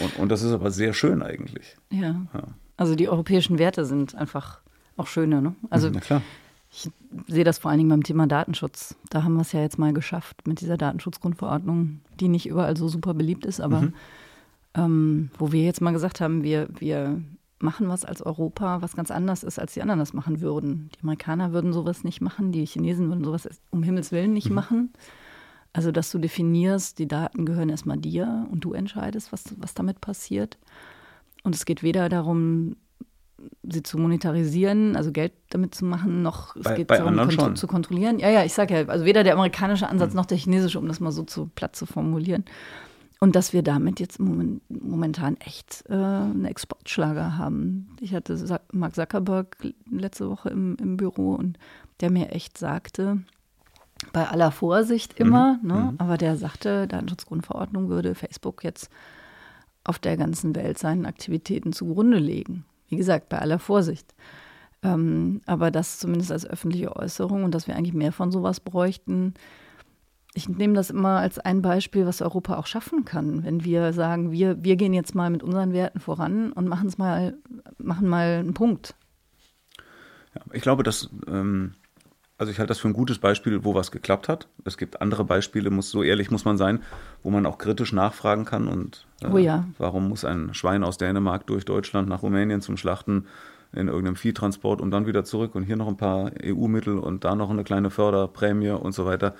[0.00, 1.76] Und, und, das ist aber sehr schön eigentlich.
[1.90, 2.16] Ja.
[2.32, 2.42] ja.
[2.76, 4.58] Also die europäischen Werte sind einfach
[4.96, 5.42] auch schöne.
[5.42, 5.54] Ne?
[5.70, 6.22] Also Na klar.
[6.72, 6.90] ich
[7.28, 8.96] sehe das vor allen Dingen beim Thema Datenschutz.
[9.10, 12.88] Da haben wir es ja jetzt mal geschafft mit dieser Datenschutzgrundverordnung, die nicht überall so
[12.88, 13.94] super beliebt ist, aber mhm.
[14.74, 17.20] ähm, wo wir jetzt mal gesagt haben, wir, wir
[17.58, 20.90] machen was als Europa, was ganz anders ist, als die anderen das machen würden.
[20.96, 24.54] Die Amerikaner würden sowas nicht machen, die Chinesen würden sowas um Himmels Willen nicht mhm.
[24.54, 24.92] machen.
[25.74, 30.00] Also, dass du definierst, die Daten gehören erstmal dir und du entscheidest, was, was damit
[30.00, 30.56] passiert.
[31.42, 32.76] Und es geht weder darum,
[33.64, 37.66] sie zu monetarisieren, also Geld damit zu machen, noch es geht bei darum, kontro zu
[37.66, 38.20] kontrollieren.
[38.20, 40.16] Ja, ja, ich sage ja, also weder der amerikanische Ansatz mhm.
[40.16, 42.44] noch der chinesische, um das mal so zu platt zu formulieren.
[43.20, 47.96] Und dass wir damit jetzt momentan echt äh, einen Exportschlager haben.
[48.00, 49.56] Ich hatte Mark Zuckerberg
[49.90, 51.58] letzte Woche im, im Büro und
[52.00, 53.22] der mir echt sagte,
[54.12, 55.68] bei aller Vorsicht immer, mhm.
[55.68, 55.74] ne?
[55.74, 55.94] Mhm.
[55.98, 58.90] aber der sagte, Datenschutzgrundverordnung würde Facebook jetzt
[59.84, 62.64] auf der ganzen Welt seinen Aktivitäten zugrunde legen.
[62.88, 64.14] Wie gesagt, bei aller Vorsicht.
[64.82, 69.34] Ähm, aber das zumindest als öffentliche Äußerung und dass wir eigentlich mehr von sowas bräuchten.
[70.34, 74.32] Ich nehme das immer als ein Beispiel, was Europa auch schaffen kann, wenn wir sagen,
[74.32, 77.38] wir, wir gehen jetzt mal mit unseren Werten voran und machen es mal,
[77.78, 78.94] machen mal einen Punkt.
[80.34, 81.74] Ja, ich glaube, dass ähm,
[82.36, 84.48] also ich halte das für ein gutes Beispiel, wo was geklappt hat.
[84.64, 86.82] Es gibt andere Beispiele, muss so ehrlich muss man sein,
[87.22, 89.66] wo man auch kritisch nachfragen kann und äh, oh ja.
[89.78, 93.26] warum muss ein Schwein aus Dänemark durch Deutschland nach Rumänien zum Schlachten
[93.72, 97.34] in irgendeinem Viehtransport und dann wieder zurück und hier noch ein paar EU-Mittel und da
[97.34, 99.34] noch eine kleine Förderprämie und so weiter.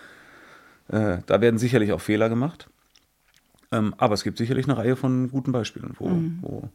[0.89, 2.69] Äh, da werden sicherlich auch Fehler gemacht.
[3.73, 6.39] Ähm, aber es gibt sicherlich eine Reihe von guten Beispielen, wo, mhm.
[6.43, 6.69] wo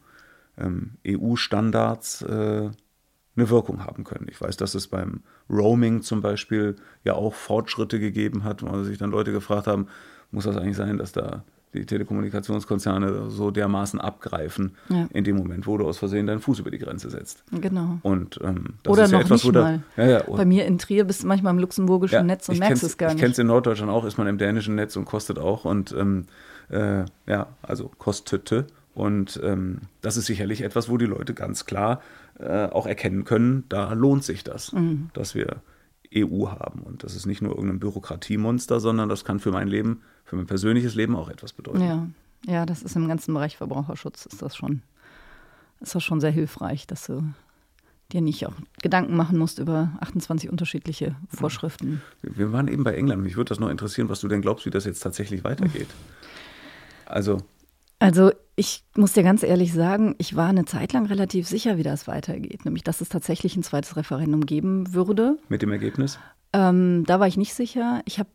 [0.58, 2.70] ähm, EU-Standards äh,
[3.36, 4.26] eine Wirkung haben können.
[4.30, 8.98] Ich weiß, dass es beim Roaming zum Beispiel ja auch Fortschritte gegeben hat, wo sich
[8.98, 9.86] dann Leute gefragt haben,
[10.30, 15.06] muss das eigentlich sein, dass da die Telekommunikationskonzerne so dermaßen abgreifen ja.
[15.12, 17.44] in dem Moment, wo du aus Versehen deinen Fuß über die Grenze setzt.
[17.52, 17.98] Genau.
[18.02, 19.82] Und ähm, das Oder ist ja etwas, nicht da, mal.
[19.96, 22.98] Ja, ja, Bei mir in Trier bist du manchmal im luxemburgischen Netz und merkst es
[22.98, 23.16] gar nicht.
[23.16, 25.94] Ich kenne es in Norddeutschland auch, ist man im dänischen Netz und kostet auch und
[25.96, 26.26] ähm,
[26.70, 28.66] äh, ja, also kostete.
[28.92, 32.00] Und ähm, das ist sicherlich etwas, wo die Leute ganz klar
[32.40, 35.10] äh, auch erkennen können, da lohnt sich das, mhm.
[35.12, 35.62] dass wir
[36.14, 36.80] EU haben.
[36.80, 40.46] Und das ist nicht nur irgendein Bürokratiemonster, sondern das kann für mein Leben, für mein
[40.46, 41.82] persönliches Leben auch etwas bedeuten.
[41.82, 42.08] Ja,
[42.46, 44.82] ja das ist im ganzen Bereich Verbraucherschutz ist das schon,
[45.80, 47.22] ist das schon sehr hilfreich, dass du
[48.12, 52.02] dir nicht auch Gedanken machen musst über 28 unterschiedliche Vorschriften.
[52.22, 53.22] Wir waren eben bei England.
[53.22, 55.88] Mich würde das noch interessieren, was du denn glaubst, wie das jetzt tatsächlich weitergeht.
[57.06, 57.42] Also
[58.00, 61.82] also ich muss dir ganz ehrlich sagen, ich war eine Zeit lang relativ sicher, wie
[61.82, 62.64] das weitergeht.
[62.64, 65.38] Nämlich, dass es tatsächlich ein zweites Referendum geben würde.
[65.48, 66.18] Mit dem Ergebnis?
[66.52, 68.02] Ähm, da war ich nicht sicher.
[68.06, 68.30] Ich habe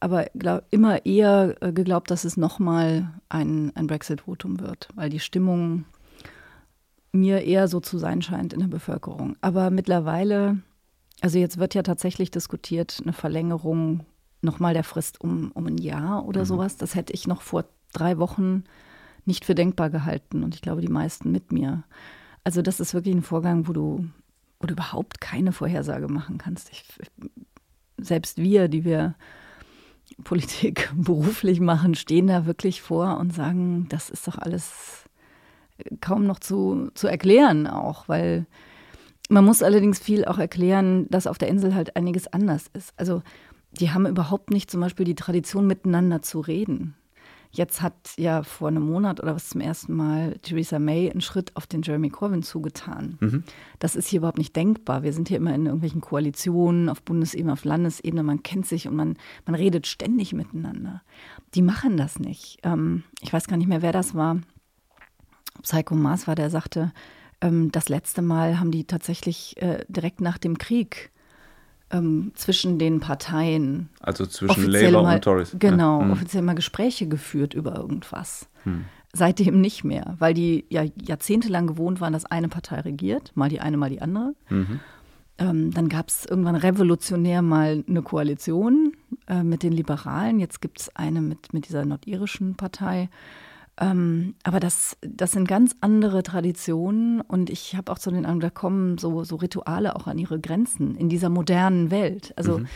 [0.00, 5.20] aber glaub, immer eher äh, geglaubt, dass es nochmal ein, ein Brexit-Votum wird, weil die
[5.20, 5.84] Stimmung
[7.12, 9.36] mir eher so zu sein scheint in der Bevölkerung.
[9.40, 10.58] Aber mittlerweile,
[11.20, 14.04] also jetzt wird ja tatsächlich diskutiert, eine Verlängerung
[14.42, 16.46] nochmal der Frist um, um ein Jahr oder mhm.
[16.46, 16.76] sowas.
[16.76, 18.64] Das hätte ich noch vor drei Wochen
[19.26, 21.84] nicht für denkbar gehalten und ich glaube, die meisten mit mir.
[22.44, 24.06] Also das ist wirklich ein Vorgang, wo du,
[24.60, 26.70] wo du überhaupt keine Vorhersage machen kannst.
[26.70, 26.84] Ich,
[27.98, 29.14] selbst wir, die wir
[30.24, 35.04] Politik beruflich machen, stehen da wirklich vor und sagen, das ist doch alles
[36.00, 38.46] kaum noch zu, zu erklären auch, weil
[39.28, 42.92] man muss allerdings viel auch erklären, dass auf der Insel halt einiges anders ist.
[42.96, 43.22] Also
[43.72, 46.94] die haben überhaupt nicht zum Beispiel die Tradition, miteinander zu reden.
[47.56, 51.56] Jetzt hat ja vor einem Monat oder was zum ersten Mal Theresa May einen Schritt
[51.56, 53.16] auf den Jeremy Corbyn zugetan.
[53.20, 53.44] Mhm.
[53.78, 55.02] Das ist hier überhaupt nicht denkbar.
[55.02, 58.22] Wir sind hier immer in irgendwelchen Koalitionen auf Bundesebene, auf Landesebene.
[58.22, 59.16] Man kennt sich und man,
[59.46, 61.02] man redet ständig miteinander.
[61.54, 62.58] Die machen das nicht.
[62.62, 64.38] Ähm, ich weiß gar nicht mehr, wer das war.
[65.62, 66.92] Psycho Maas war, der sagte,
[67.40, 71.10] Ähm, das letzte Mal haben die tatsächlich äh, direkt nach dem Krieg
[71.90, 73.88] ähm, zwischen den Parteien.
[74.00, 75.56] Also zwischen Labour mal, und Tories.
[75.58, 76.06] Genau, ja.
[76.06, 76.12] hm.
[76.12, 78.48] offiziell mal Gespräche geführt über irgendwas.
[78.64, 78.84] Hm.
[79.12, 83.60] Seitdem nicht mehr, weil die ja jahrzehntelang gewohnt waren, dass eine Partei regiert, mal die
[83.60, 84.34] eine, mal die andere.
[84.50, 84.80] Mhm.
[85.38, 88.92] Ähm, dann gab es irgendwann revolutionär mal eine Koalition
[89.26, 90.38] äh, mit den Liberalen.
[90.38, 93.08] Jetzt gibt es eine mit, mit dieser nordirischen Partei.
[93.78, 98.40] Ähm, aber das, das sind ganz andere Traditionen und ich habe auch so den Eindruck,
[98.40, 102.32] da kommen so, so Rituale auch an ihre Grenzen in dieser modernen Welt.
[102.36, 102.66] Also mhm.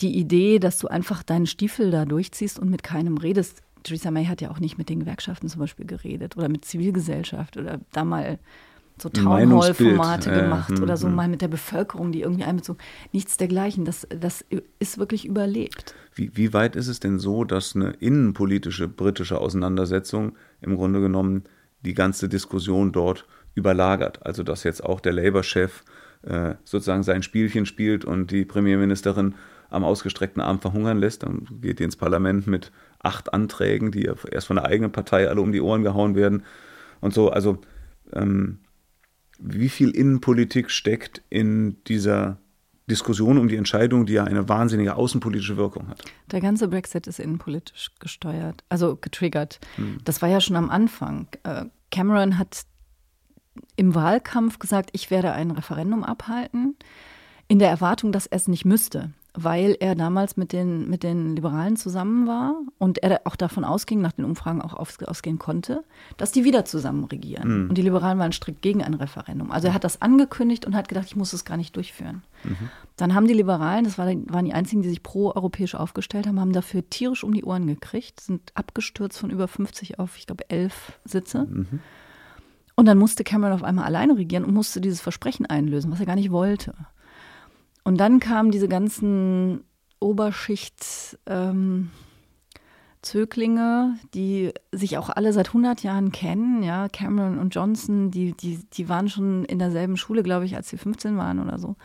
[0.00, 3.62] die Idee, dass du einfach deinen Stiefel da durchziehst und mit keinem redest.
[3.82, 7.56] Theresa May hat ja auch nicht mit den Gewerkschaften zum Beispiel geredet oder mit Zivilgesellschaft
[7.56, 8.38] oder da mal
[9.00, 11.14] so Townhall-Formate gemacht hm, oder so hm.
[11.14, 12.78] mal mit der Bevölkerung, die irgendwie einbezogen.
[13.12, 13.84] Nichts dergleichen.
[13.84, 14.44] Das, das
[14.78, 15.94] ist wirklich überlebt.
[16.14, 21.44] Wie, wie weit ist es denn so, dass eine innenpolitische britische Auseinandersetzung im Grunde genommen
[21.82, 24.24] die ganze Diskussion dort überlagert?
[24.24, 25.84] Also dass jetzt auch der Labour-Chef
[26.22, 29.34] äh, sozusagen sein Spielchen spielt und die Premierministerin
[29.68, 31.22] am ausgestreckten Arm verhungern lässt.
[31.22, 35.40] Dann geht die ins Parlament mit acht Anträgen, die erst von der eigenen Partei alle
[35.40, 36.44] um die Ohren gehauen werden
[37.00, 37.30] und so.
[37.30, 37.58] Also
[38.12, 38.60] ähm,
[39.38, 42.38] wie viel Innenpolitik steckt in dieser
[42.88, 46.02] Diskussion um die Entscheidung, die ja eine wahnsinnige außenpolitische Wirkung hat.
[46.30, 49.58] Der ganze Brexit ist innenpolitisch gesteuert, also getriggert.
[49.74, 49.98] Hm.
[50.04, 51.26] Das war ja schon am Anfang.
[51.42, 52.64] Äh, Cameron hat
[53.74, 56.76] im Wahlkampf gesagt, ich werde ein Referendum abhalten,
[57.48, 61.36] in der Erwartung, dass er es nicht müsste weil er damals mit den, mit den
[61.36, 65.84] Liberalen zusammen war und er auch davon ausging, nach den Umfragen auch ausgehen konnte,
[66.16, 67.64] dass die wieder zusammen regieren.
[67.64, 67.68] Mhm.
[67.68, 69.52] Und die Liberalen waren strikt gegen ein Referendum.
[69.52, 72.22] Also er hat das angekündigt und hat gedacht, ich muss es gar nicht durchführen.
[72.44, 72.70] Mhm.
[72.96, 76.88] Dann haben die Liberalen, das waren die einzigen, die sich pro-europäisch aufgestellt haben, haben dafür
[76.88, 81.44] tierisch um die Ohren gekriegt, sind abgestürzt von über 50 auf, ich glaube, elf Sitze.
[81.44, 81.80] Mhm.
[82.74, 86.06] Und dann musste Cameron auf einmal alleine regieren und musste dieses Versprechen einlösen, was er
[86.06, 86.74] gar nicht wollte.
[87.86, 89.62] Und dann kamen diese ganzen
[90.00, 91.92] Oberschicht ähm,
[93.00, 98.58] Zöglinge, die sich auch alle seit 100 Jahren kennen, ja, Cameron und Johnson, die, die,
[98.72, 101.76] die waren schon in derselben Schule, glaube ich, als sie 15 waren oder so.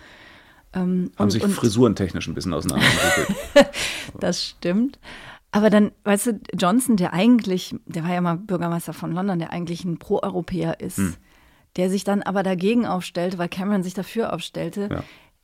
[0.73, 3.37] Ähm, Haben und, sich und, frisurentechnisch ein bisschen auseinanderentwickelt.
[4.19, 4.97] das stimmt.
[5.51, 9.53] Aber dann, weißt du, Johnson, der eigentlich, der war ja mal Bürgermeister von London, der
[9.53, 11.13] eigentlich ein Pro-Europäer ist, hm.
[11.75, 15.03] der sich dann aber dagegen aufstellte, weil Cameron sich dafür aufstellte, ja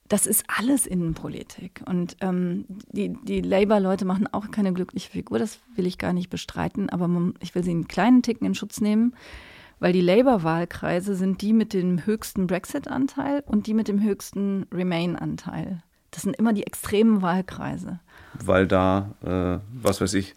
[0.10, 1.82] das ist alles Innenpolitik.
[1.86, 6.30] Und ähm, die, die Labour-Leute machen auch keine glückliche Figur, das will ich gar nicht
[6.30, 9.16] bestreiten, aber man, ich will sie einen kleinen Ticken in Schutz nehmen,
[9.80, 15.84] weil die Labour-Wahlkreise sind die mit dem höchsten Brexit-Anteil und die mit dem höchsten Remain-Anteil.
[16.12, 18.00] Das sind immer die extremen Wahlkreise.
[18.34, 20.36] Weil da, äh, was weiß ich,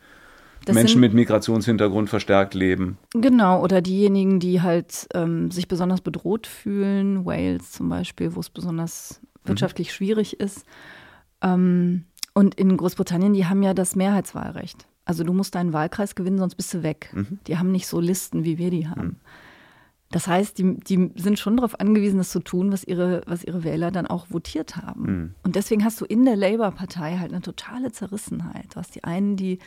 [0.66, 2.98] das Menschen sind, mit Migrationshintergrund verstärkt leben.
[3.14, 8.50] Genau, oder diejenigen, die halt ähm, sich besonders bedroht fühlen, Wales zum Beispiel, wo es
[8.50, 9.92] besonders wirtschaftlich mhm.
[9.92, 10.64] schwierig ist.
[11.42, 14.86] Ähm, und in Großbritannien, die haben ja das Mehrheitswahlrecht.
[15.04, 17.10] Also du musst deinen Wahlkreis gewinnen, sonst bist du weg.
[17.12, 17.40] Mhm.
[17.46, 19.02] Die haben nicht so Listen, wie wir die haben.
[19.02, 19.16] Mhm.
[20.12, 23.62] Das heißt, die, die sind schon darauf angewiesen, das zu tun, was ihre, was ihre
[23.62, 25.02] Wähler dann auch votiert haben.
[25.02, 25.34] Mhm.
[25.44, 28.74] Und deswegen hast du in der Labour-Partei halt eine totale Zerrissenheit.
[28.74, 29.60] Du hast die einen, die,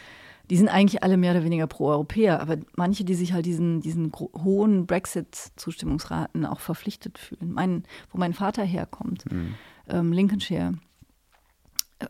[0.49, 4.11] die sind eigentlich alle mehr oder weniger pro-Europäer, aber manche, die sich halt diesen, diesen
[4.13, 7.53] hohen Brexit-Zustimmungsraten auch verpflichtet fühlen.
[7.53, 9.55] Mein, wo mein Vater herkommt, mhm
[9.87, 10.73] ähm, Lincolnshire,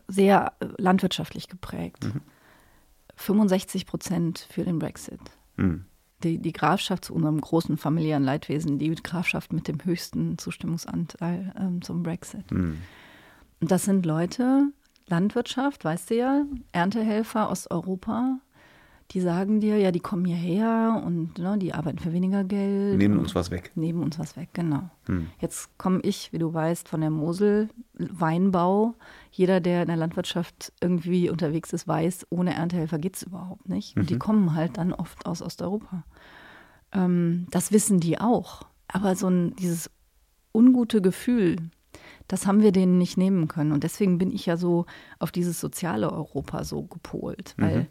[0.08, 2.04] sehr äh, landwirtschaftlich geprägt.
[2.04, 2.20] Mhm.
[3.16, 5.20] 65 Prozent für den Brexit.
[5.56, 5.84] Mhm.
[6.22, 11.82] Die, die, Grafschaft zu unserem großen familiären Leidwesen, die Grafschaft mit dem höchsten Zustimmungsanteil ähm,
[11.82, 12.50] zum Brexit.
[12.50, 12.78] Mhm.
[13.60, 14.68] Und das sind Leute,
[15.06, 18.38] Landwirtschaft, weißt du ja, Erntehelfer Osteuropa,
[19.10, 22.98] die sagen dir, ja, die kommen hierher und ne, die arbeiten für weniger Geld.
[22.98, 23.70] Nehmen uns was weg.
[23.74, 24.90] Nehmen uns was weg, genau.
[25.06, 25.28] Hm.
[25.40, 28.94] Jetzt komme ich, wie du weißt, von der Mosel, Weinbau.
[29.30, 33.96] Jeder, der in der Landwirtschaft irgendwie unterwegs ist, weiß, ohne Erntehelfer geht es überhaupt nicht.
[33.96, 34.06] Und mhm.
[34.06, 36.04] die kommen halt dann oft aus Osteuropa.
[36.92, 38.62] Ähm, das wissen die auch.
[38.88, 39.90] Aber so ein, dieses
[40.52, 41.56] ungute Gefühl,
[42.26, 43.72] das haben wir denen nicht nehmen können.
[43.72, 44.86] Und deswegen bin ich ja so
[45.18, 47.54] auf dieses soziale Europa so gepolt.
[47.58, 47.86] Weil mhm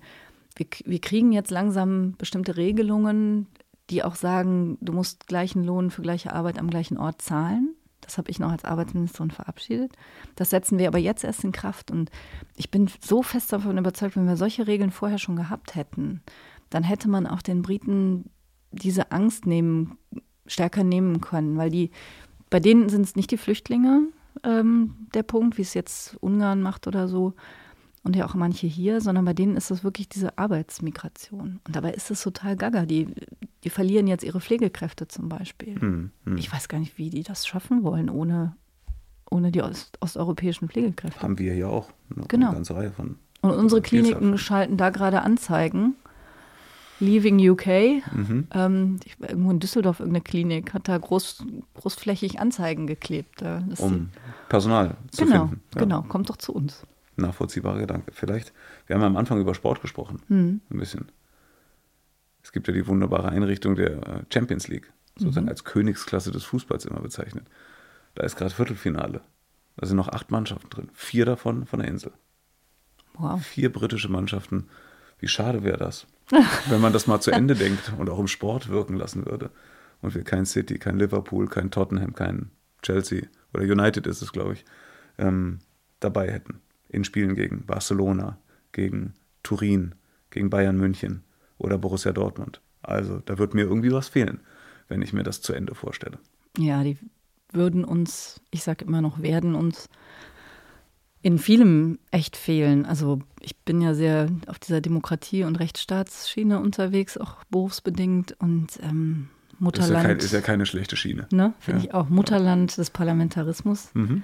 [0.55, 3.47] wir, wir kriegen jetzt langsam bestimmte Regelungen,
[3.89, 7.75] die auch sagen, du musst gleichen Lohn für gleiche Arbeit am gleichen Ort zahlen.
[8.01, 9.93] Das habe ich noch als Arbeitsministerin verabschiedet.
[10.35, 11.89] Das setzen wir aber jetzt erst in Kraft.
[11.89, 12.09] Und
[12.55, 16.21] ich bin so fest davon überzeugt, wenn wir solche Regeln vorher schon gehabt hätten,
[16.69, 18.29] dann hätte man auch den Briten
[18.71, 19.97] diese Angst nehmen,
[20.47, 21.57] stärker nehmen können.
[21.57, 21.91] Weil die,
[22.49, 24.07] bei denen sind es nicht die Flüchtlinge
[24.43, 27.33] ähm, der Punkt, wie es jetzt Ungarn macht oder so,
[28.03, 31.61] und ja auch manche hier, sondern bei denen ist es wirklich diese Arbeitsmigration.
[31.65, 32.85] Und dabei ist es total gaga.
[32.85, 33.07] Die,
[33.63, 35.79] die verlieren jetzt ihre Pflegekräfte zum Beispiel.
[35.79, 36.37] Hm, hm.
[36.37, 38.55] Ich weiß gar nicht, wie die das schaffen wollen ohne,
[39.31, 41.21] ohne die Ost osteuropäischen Pflegekräfte.
[41.21, 42.47] Haben wir hier auch eine, genau.
[42.47, 43.15] eine ganze Reihe von.
[43.41, 45.95] Und unsere Kliniken schalten da gerade Anzeigen.
[46.99, 47.67] Leaving UK.
[48.13, 48.47] Mhm.
[48.53, 53.43] Ähm, irgendwo in Düsseldorf, irgendeine Klinik, hat da groß, großflächig Anzeigen geklebt.
[53.79, 54.09] um
[54.47, 55.61] Personal zu genau, finden.
[55.73, 55.81] Ja.
[55.81, 58.11] Genau, kommt doch zu uns nachvollziehbarer Gedanke.
[58.13, 58.53] Vielleicht,
[58.87, 60.61] wir haben am Anfang über Sport gesprochen, mhm.
[60.69, 61.11] ein bisschen.
[62.41, 65.51] Es gibt ja die wunderbare Einrichtung der äh, Champions League, sozusagen mhm.
[65.51, 67.45] als Königsklasse des Fußballs immer bezeichnet.
[68.15, 69.21] Da ist gerade Viertelfinale.
[69.77, 72.11] Da sind noch acht Mannschaften drin, vier davon von der Insel.
[73.15, 73.43] Wow.
[73.43, 74.67] Vier britische Mannschaften.
[75.19, 76.05] Wie schade wäre das,
[76.69, 79.49] wenn man das mal zu Ende denkt und auch im Sport wirken lassen würde.
[80.01, 84.53] Und wir kein City, kein Liverpool, kein Tottenham, kein Chelsea oder United ist es, glaube
[84.53, 84.65] ich,
[85.17, 85.59] ähm,
[86.01, 86.59] dabei hätten
[86.93, 88.37] in Spielen gegen Barcelona,
[88.71, 89.95] gegen Turin,
[90.29, 91.23] gegen Bayern München
[91.57, 92.61] oder Borussia Dortmund.
[92.81, 94.39] Also da wird mir irgendwie was fehlen,
[94.87, 96.19] wenn ich mir das zu Ende vorstelle.
[96.57, 96.97] Ja, die
[97.51, 99.89] würden uns, ich sage immer noch, werden uns
[101.21, 102.85] in vielem echt fehlen.
[102.85, 109.29] Also ich bin ja sehr auf dieser Demokratie- und Rechtsstaatsschiene unterwegs, auch berufsbedingt und ähm,
[109.57, 109.91] Mutterland.
[109.91, 111.27] Ist ja, kein, ist ja, keine schlechte Schiene.
[111.31, 111.85] Ne, Finde ja.
[111.85, 112.09] ich auch.
[112.09, 113.89] Mutterland des Parlamentarismus.
[113.95, 114.23] Mhm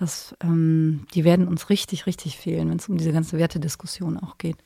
[0.00, 4.38] das, ähm, die werden uns richtig, richtig fehlen, wenn es um diese ganze Wertediskussion auch
[4.38, 4.56] geht.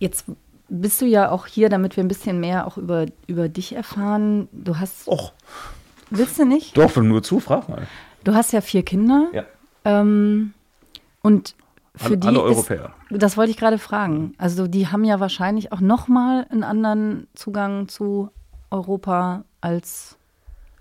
[0.00, 0.24] Jetzt
[0.68, 4.48] bist du ja auch hier, damit wir ein bisschen mehr auch über, über dich erfahren.
[4.50, 5.06] Du hast.
[5.06, 5.32] Och.
[6.10, 6.76] Willst du nicht?
[6.76, 7.86] Doch, wenn nur zu, frag mal.
[8.24, 9.28] Du hast ja vier Kinder.
[9.32, 9.44] Ja.
[9.84, 10.52] Ähm,
[11.22, 11.54] und
[11.94, 12.26] für alle, die.
[12.26, 12.92] Alle Europäer.
[13.08, 14.34] Ist, das wollte ich gerade fragen.
[14.36, 18.30] Also, die haben ja wahrscheinlich auch nochmal einen anderen Zugang zu
[18.72, 20.15] Europa als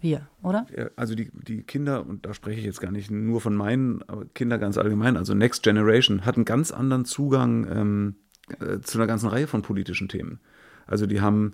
[0.05, 0.65] wir, oder?
[0.95, 4.25] Also die, die Kinder, und da spreche ich jetzt gar nicht nur von meinen, aber
[4.33, 8.15] Kinder ganz allgemein, also Next Generation, hat einen ganz anderen Zugang ähm,
[8.59, 10.39] äh, zu einer ganzen Reihe von politischen Themen.
[10.87, 11.53] Also die haben,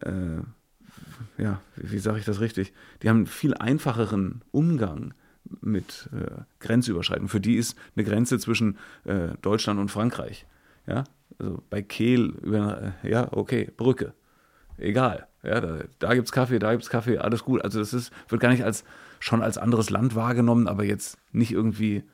[0.00, 0.42] äh,
[1.42, 5.14] ja, wie, wie sage ich das richtig, die haben einen viel einfacheren Umgang
[5.60, 7.28] mit äh, Grenzüberschreitungen.
[7.28, 10.46] Für die ist eine Grenze zwischen äh, Deutschland und Frankreich.
[10.86, 11.04] Ja,
[11.38, 14.14] also bei Kehl, über, äh, ja, okay, Brücke
[14.76, 15.26] egal.
[15.44, 17.62] Ja, da, da gibt es Kaffee, da gibt es Kaffee, alles gut.
[17.62, 18.84] Also das ist, wird gar nicht als
[19.20, 22.04] schon als anderes Land wahrgenommen, aber jetzt nicht irgendwie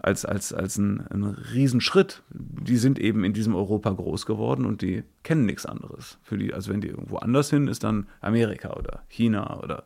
[0.00, 2.22] als, als, als ein, ein Riesenschritt.
[2.30, 6.18] Die sind eben in diesem Europa groß geworden und die kennen nichts anderes.
[6.22, 9.84] Für die, also wenn die irgendwo anders hin, ist dann Amerika oder China oder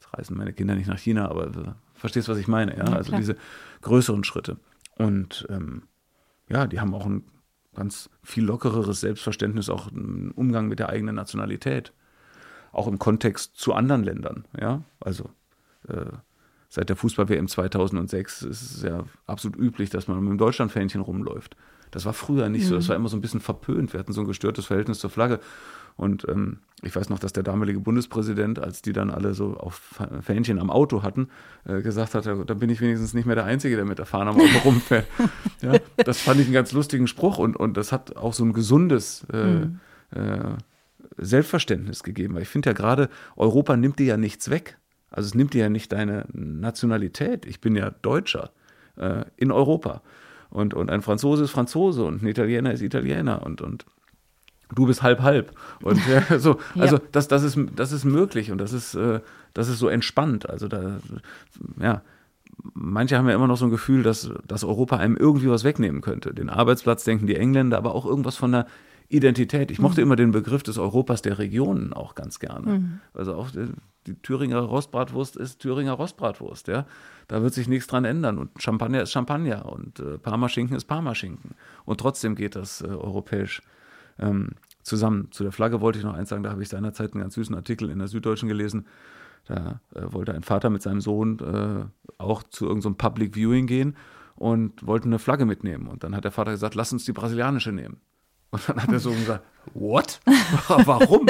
[0.00, 2.84] jetzt reisen meine Kinder nicht nach China, aber du verstehst, was ich meine, ja.
[2.84, 3.36] ja also diese
[3.82, 4.56] größeren Schritte.
[4.96, 5.82] Und ähm,
[6.48, 7.24] ja, die haben auch ein
[7.74, 11.92] ganz viel lockereres Selbstverständnis, auch im Umgang mit der eigenen Nationalität.
[12.72, 14.46] Auch im Kontext zu anderen Ländern.
[14.58, 14.82] Ja?
[15.00, 15.30] Also
[15.88, 16.06] äh,
[16.68, 21.56] seit der Fußball-WM 2006 ist es ja absolut üblich, dass man mit dem Deutschlandfähnchen rumläuft.
[21.90, 22.68] Das war früher nicht mhm.
[22.68, 23.92] so, das war immer so ein bisschen verpönt.
[23.92, 25.40] Wir hatten so ein gestörtes Verhältnis zur Flagge.
[25.96, 30.00] Und ähm, ich weiß noch, dass der damalige Bundespräsident, als die dann alle so auf
[30.20, 31.28] Fähnchen am Auto hatten,
[31.64, 34.30] äh, gesagt hat, da bin ich wenigstens nicht mehr der Einzige, der mit der Fahne
[34.30, 35.06] am Auto rumfährt.
[35.62, 38.52] ja, das fand ich einen ganz lustigen Spruch und, und das hat auch so ein
[38.52, 39.80] gesundes äh, mhm.
[40.10, 40.56] äh,
[41.18, 42.34] Selbstverständnis gegeben.
[42.34, 44.78] Weil ich finde ja gerade, Europa nimmt dir ja nichts weg.
[45.10, 47.46] Also es nimmt dir ja nicht deine Nationalität.
[47.46, 48.50] Ich bin ja Deutscher
[48.96, 50.02] äh, in Europa.
[50.50, 53.86] Und, und ein Franzose ist Franzose und ein Italiener ist Italiener und, und
[54.74, 55.52] du bist halb halb.
[55.82, 57.02] Und ja, so, also ja.
[57.12, 59.20] das, das, ist, das ist möglich und das ist, äh,
[59.54, 60.48] das ist so entspannt.
[60.48, 60.98] Also da,
[61.80, 62.02] ja,
[62.74, 66.00] manche haben ja immer noch so ein Gefühl, dass, dass Europa einem irgendwie was wegnehmen
[66.00, 66.34] könnte.
[66.34, 68.66] Den Arbeitsplatz denken die Engländer, aber auch irgendwas von der
[69.08, 69.70] Identität.
[69.70, 70.06] Ich mochte mhm.
[70.06, 72.78] immer den Begriff des Europas der Regionen auch ganz gerne.
[72.78, 73.00] Mhm.
[73.12, 73.68] Also auch die,
[74.06, 76.86] die Thüringer Rostbratwurst ist Thüringer Rostbratwurst, ja.
[77.28, 78.38] Da wird sich nichts dran ändern.
[78.38, 81.50] Und Champagner ist Champagner und äh, Parmaschinken ist Parmaschinken.
[81.84, 83.62] Und trotzdem geht das äh, europäisch
[84.18, 84.50] ähm,
[84.82, 85.28] zusammen.
[85.30, 87.54] Zu der Flagge wollte ich noch eins sagen, da habe ich seinerzeit einen ganz süßen
[87.54, 88.86] Artikel in der Süddeutschen gelesen.
[89.46, 91.84] Da äh, wollte ein Vater mit seinem Sohn äh,
[92.18, 93.96] auch zu irgendeinem so Public Viewing gehen
[94.36, 95.86] und wollte eine Flagge mitnehmen.
[95.88, 98.00] Und dann hat der Vater gesagt, lass uns die brasilianische nehmen.
[98.52, 100.20] Und dann hat der Sohn gesagt, what?
[100.68, 101.26] Warum?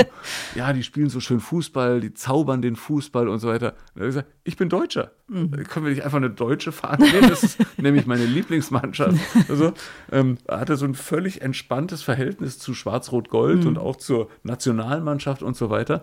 [0.57, 3.75] ja, die spielen so schön Fußball, die zaubern den Fußball und so weiter.
[3.95, 5.12] Und er hat gesagt, ich bin Deutscher.
[5.29, 5.53] Mhm.
[5.68, 7.31] Können wir nicht einfach eine deutsche Fahne nehmen?
[7.31, 9.16] Das ist nämlich meine Lieblingsmannschaft.
[9.49, 9.73] Also
[10.11, 13.68] ähm, er hatte so ein völlig entspanntes Verhältnis zu Schwarz-Rot-Gold mhm.
[13.68, 16.03] und auch zur Nationalmannschaft und so weiter.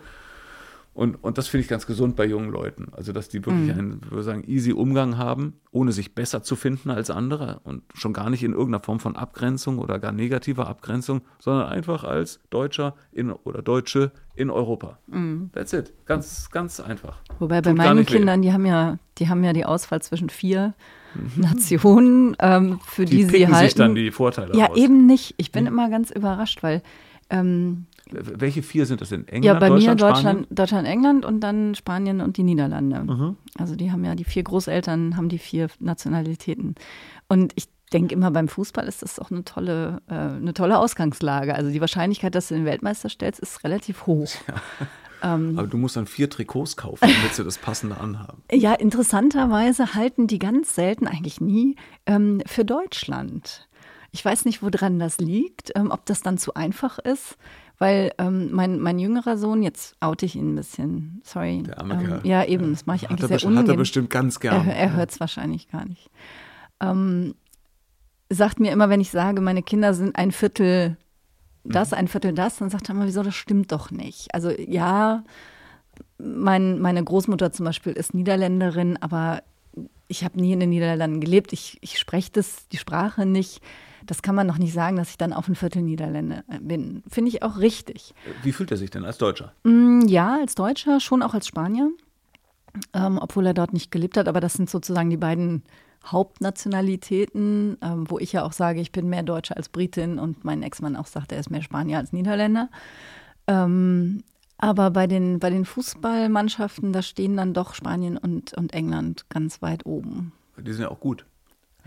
[0.94, 2.88] Und, und das finde ich ganz gesund bei jungen Leuten.
[2.92, 3.80] Also, dass die wirklich mhm.
[3.80, 8.12] einen, würde sagen, easy Umgang haben, ohne sich besser zu finden als andere und schon
[8.12, 12.96] gar nicht in irgendeiner Form von Abgrenzung oder gar negativer Abgrenzung, sondern einfach als Deutscher
[13.12, 15.00] in, oder Deutsche in Europa.
[15.08, 15.52] Mhm.
[15.54, 15.94] That's it.
[16.06, 17.22] Ganz, ganz einfach.
[17.40, 20.74] Wobei bei Tut meinen Kindern, die haben ja, die haben ja die Auswahl zwischen vier
[21.14, 21.42] mhm.
[21.42, 23.66] Nationen, ähm, für die, die sie halten.
[23.68, 24.78] sich dann die Vorteile Ja, aus.
[24.78, 25.36] eben nicht.
[25.38, 25.70] Ich bin mhm.
[25.70, 26.82] immer ganz überrascht, weil
[27.30, 29.28] ähm, welche vier sind das denn?
[29.28, 33.04] England, ja, bei Deutschland, mir Deutschland, Deutschland, England und dann Spanien und die Niederlande.
[33.04, 33.38] Mhm.
[33.58, 36.76] Also die haben ja die vier Großeltern, haben die vier Nationalitäten.
[37.28, 41.56] Und ich denke immer, beim Fußball ist das auch eine tolle, äh, eine tolle Ausgangslage.
[41.56, 44.30] Also die Wahrscheinlichkeit, dass du den Weltmeister stellst, ist relativ hoch.
[44.48, 44.56] Ja.
[45.22, 48.42] Ähm, Aber du musst dann vier Trikots kaufen, damit sie das passende anhaben.
[48.54, 53.68] Ja, interessanterweise halten die ganz selten, eigentlich nie, ähm, für Deutschland.
[54.12, 57.38] Ich weiß nicht, woran das liegt, ähm, ob das dann zu einfach ist.
[57.80, 61.64] Weil ähm, mein, mein jüngerer Sohn, jetzt oute ich ihn ein bisschen, sorry.
[61.64, 63.64] Der arme ähm, Ja, eben, das mache ich eigentlich sehr ungern.
[63.64, 64.68] Hat er bestimmt ganz gern.
[64.68, 66.12] Er, er hört es wahrscheinlich gar nicht.
[66.82, 67.36] Ähm,
[68.30, 70.98] sagt mir immer, wenn ich sage, meine Kinder sind ein Viertel
[71.64, 71.98] das, mhm.
[71.98, 74.34] ein Viertel das, dann sagt er immer, wieso, das stimmt doch nicht.
[74.34, 75.24] Also ja,
[76.18, 79.42] mein, meine Großmutter zum Beispiel ist Niederländerin, aber
[80.10, 81.54] ich habe nie in den Niederlanden gelebt.
[81.54, 83.62] Ich, ich spreche das, die Sprache nicht
[84.10, 87.04] das kann man noch nicht sagen, dass ich dann auf ein Viertel Niederländer äh, bin.
[87.08, 88.16] Finde ich auch richtig.
[88.42, 89.54] Wie fühlt er sich denn als Deutscher?
[89.64, 91.92] Mm, ja, als Deutscher, schon auch als Spanier,
[92.94, 94.28] ähm, obwohl er dort nicht gelebt hat.
[94.28, 95.64] Aber das sind sozusagen die beiden
[96.06, 100.64] Hauptnationalitäten, ähm, wo ich ja auch sage, ich bin mehr Deutscher als Britin und mein
[100.64, 102.70] Ex-Mann auch sagt, er ist mehr Spanier als Niederländer.
[103.46, 104.24] Ähm,
[104.58, 109.62] aber bei den, bei den Fußballmannschaften, da stehen dann doch Spanien und, und England ganz
[109.62, 110.32] weit oben.
[110.58, 111.26] Die sind ja auch gut.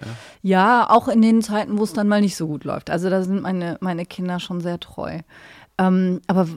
[0.03, 0.11] Ja.
[0.43, 2.91] ja, auch in den Zeiten, wo es dann mal nicht so gut läuft.
[2.91, 5.21] Also da sind meine, meine Kinder schon sehr treu.
[5.79, 6.49] Ähm, aber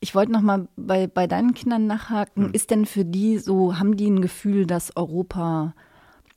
[0.00, 2.46] ich wollte noch mal bei, bei deinen Kindern nachhaken.
[2.46, 2.52] Hm.
[2.52, 5.74] Ist denn für die so, haben die ein Gefühl, dass Europa,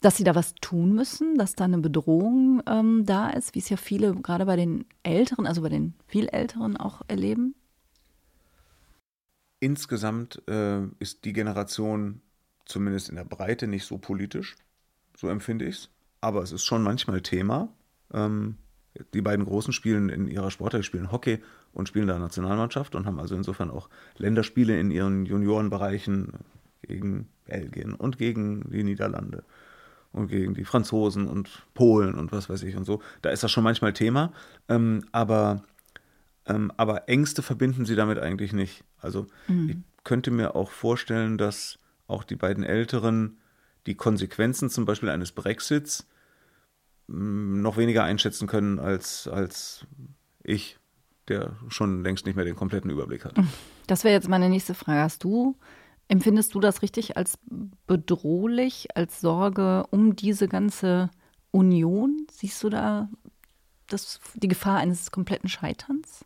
[0.02, 3.70] dass sie da was tun müssen, dass da eine Bedrohung ähm, da ist, wie es
[3.70, 7.56] ja viele gerade bei den Älteren, also bei den viel Älteren auch erleben?
[9.60, 12.22] Insgesamt äh, ist die Generation
[12.66, 14.56] zumindest in der Breite nicht so politisch,
[15.16, 15.90] so empfinde ich es
[16.22, 17.70] aber es ist schon manchmal Thema.
[18.14, 18.58] Ähm,
[19.14, 21.40] die beiden Großen spielen in ihrer Sportart, spielen Hockey
[21.74, 26.34] und spielen da Nationalmannschaft und haben also insofern auch Länderspiele in ihren Juniorenbereichen
[26.82, 29.44] gegen Belgien und gegen die Niederlande
[30.12, 33.02] und gegen die Franzosen und Polen und was weiß ich und so.
[33.22, 34.34] Da ist das schon manchmal Thema,
[34.68, 35.64] ähm, aber,
[36.46, 38.84] ähm, aber Ängste verbinden sie damit eigentlich nicht.
[39.00, 39.70] Also mhm.
[39.70, 43.38] ich könnte mir auch vorstellen, dass auch die beiden Älteren
[43.88, 46.06] die Konsequenzen zum Beispiel eines Brexits
[47.08, 49.86] mm, noch weniger einschätzen können als, als
[50.44, 50.78] ich,
[51.28, 53.36] der schon längst nicht mehr den kompletten Überblick hat.
[53.88, 55.00] Das wäre jetzt meine nächste Frage.
[55.00, 55.56] Hast du,
[56.10, 57.40] empfindest du das richtig als
[57.88, 61.10] bedrohlich, als Sorge um diese ganze
[61.52, 62.28] Union?
[62.30, 63.10] Siehst du da
[63.88, 66.26] das, die Gefahr eines kompletten Scheiterns?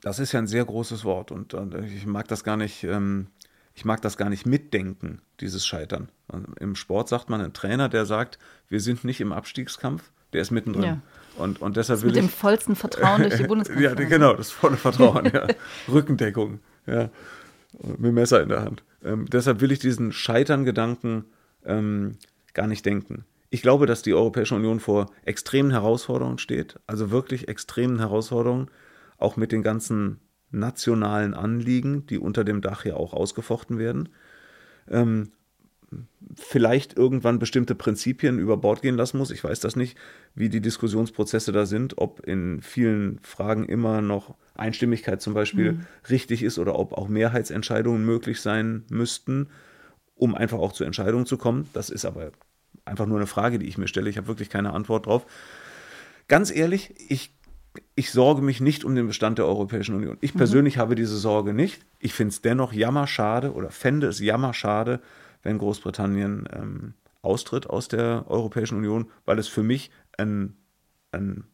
[0.00, 3.28] Das ist ja ein sehr großes Wort und, und ich mag das gar nicht ähm,
[3.74, 6.08] ich mag das gar nicht mitdenken, dieses Scheitern.
[6.28, 10.42] Also Im Sport sagt man, ein Trainer, der sagt, wir sind nicht im Abstiegskampf, der
[10.42, 10.84] ist mittendrin.
[10.84, 11.00] Ja.
[11.36, 13.98] Und, und deshalb das will mit ich, dem vollsten Vertrauen durch die Bundeskanzlerin.
[13.98, 15.46] ja, genau, das volle Vertrauen, ja.
[15.88, 17.10] Rückendeckung, ja.
[17.96, 18.82] Mit Messer in der Hand.
[19.02, 21.24] Ähm, deshalb will ich diesen Scheitern-Gedanken
[21.64, 22.18] ähm,
[22.52, 23.24] gar nicht denken.
[23.48, 28.70] Ich glaube, dass die Europäische Union vor extremen Herausforderungen steht, also wirklich extremen Herausforderungen,
[29.16, 30.20] auch mit den ganzen
[30.52, 34.08] nationalen Anliegen, die unter dem Dach ja auch ausgefochten werden.
[34.88, 35.32] Ähm,
[36.34, 39.30] vielleicht irgendwann bestimmte Prinzipien über Bord gehen lassen muss.
[39.30, 39.96] Ich weiß das nicht,
[40.34, 45.86] wie die Diskussionsprozesse da sind, ob in vielen Fragen immer noch Einstimmigkeit zum Beispiel mhm.
[46.08, 49.48] richtig ist oder ob auch Mehrheitsentscheidungen möglich sein müssten,
[50.14, 51.68] um einfach auch zu Entscheidungen zu kommen.
[51.72, 52.32] Das ist aber
[52.84, 54.10] einfach nur eine Frage, die ich mir stelle.
[54.10, 55.26] Ich habe wirklich keine Antwort drauf.
[56.28, 57.34] Ganz ehrlich, ich
[57.94, 60.16] ich sorge mich nicht um den Bestand der Europäischen Union.
[60.20, 60.38] Ich mhm.
[60.38, 60.80] persönlich mhm.
[60.80, 61.84] habe diese Sorge nicht.
[61.98, 65.00] Ich finde es dennoch jammerschade oder fände es jammerschade,
[65.42, 70.56] wenn Großbritannien ähm, austritt aus der Europäischen Union, weil es für mich ein,
[71.12, 71.44] ein,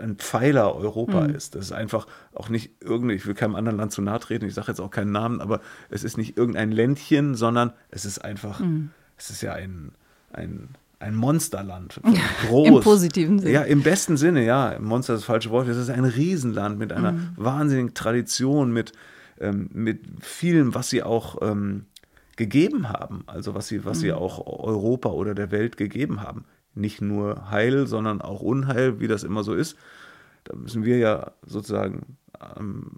[0.00, 1.34] ein Pfeiler Europa mhm.
[1.34, 1.54] ist.
[1.54, 4.54] Das ist einfach auch nicht irgendwie, ich will keinem anderen Land zu nahe treten, ich
[4.54, 8.60] sage jetzt auch keinen Namen, aber es ist nicht irgendein Ländchen, sondern es ist einfach,
[8.60, 8.90] mhm.
[9.16, 9.92] es ist ja ein,
[10.32, 10.70] ein
[11.04, 12.00] ein Monsterland.
[12.48, 12.68] Groß.
[12.68, 13.52] Im positiven Sinne.
[13.52, 14.76] Ja, im besten Sinne, ja.
[14.80, 15.68] Monster ist das falsche Wort.
[15.68, 17.30] Es ist ein Riesenland mit einer mhm.
[17.36, 18.92] wahnsinnigen Tradition, mit,
[19.38, 21.86] ähm, mit vielem, was sie auch ähm,
[22.36, 23.24] gegeben haben.
[23.26, 24.00] Also was sie, was mhm.
[24.00, 26.44] sie auch Europa oder der Welt gegeben haben.
[26.74, 29.76] Nicht nur Heil, sondern auch Unheil, wie das immer so ist.
[30.44, 32.16] Da müssen wir ja sozusagen
[32.58, 32.90] ähm,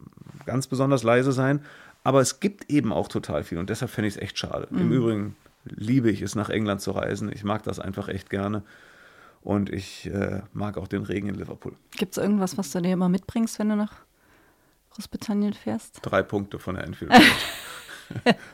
[0.47, 1.61] ganz besonders leise sein.
[2.05, 4.69] Aber es gibt eben auch total viel und deshalb fände ich es echt schade.
[4.71, 4.79] Mhm.
[4.79, 5.37] Im Übrigen
[5.69, 7.31] liebe ich es, nach England zu reisen.
[7.33, 8.63] Ich mag das einfach echt gerne.
[9.43, 11.73] Und ich äh, mag auch den Regen in Liverpool.
[11.93, 13.93] Gibt es irgendwas, was du dir immer mitbringst, wenn du nach
[14.91, 16.01] Großbritannien fährst?
[16.03, 17.13] Drei Punkte von der Enfield.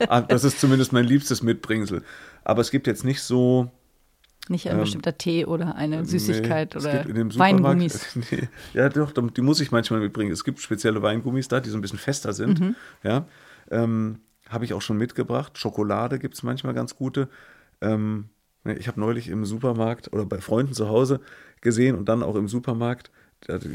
[0.07, 2.03] Ah, das ist zumindest mein liebstes Mitbringsel.
[2.43, 3.69] Aber es gibt jetzt nicht so,
[4.49, 7.05] Nicht ein ähm, bestimmter Tee oder eine Süßigkeit nee, oder
[7.37, 8.15] Weingummis.
[8.31, 10.31] Nee, ja, doch, die muss ich manchmal mitbringen.
[10.31, 12.59] Es gibt spezielle Weingummis da, die so ein bisschen fester sind.
[12.59, 12.75] Mhm.
[13.03, 13.27] Ja,
[13.69, 15.57] ähm, habe ich auch schon mitgebracht.
[15.57, 17.29] Schokolade gibt es manchmal ganz gute.
[17.81, 18.29] Ähm,
[18.65, 21.19] ich habe neulich im Supermarkt oder bei Freunden zu Hause
[21.61, 23.11] gesehen und dann auch im Supermarkt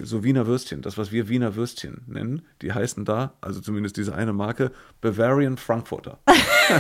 [0.03, 4.15] so Wiener Würstchen, das, was wir Wiener Würstchen nennen, die heißen da, also zumindest diese
[4.15, 6.19] eine Marke, Bavarian Frankfurter.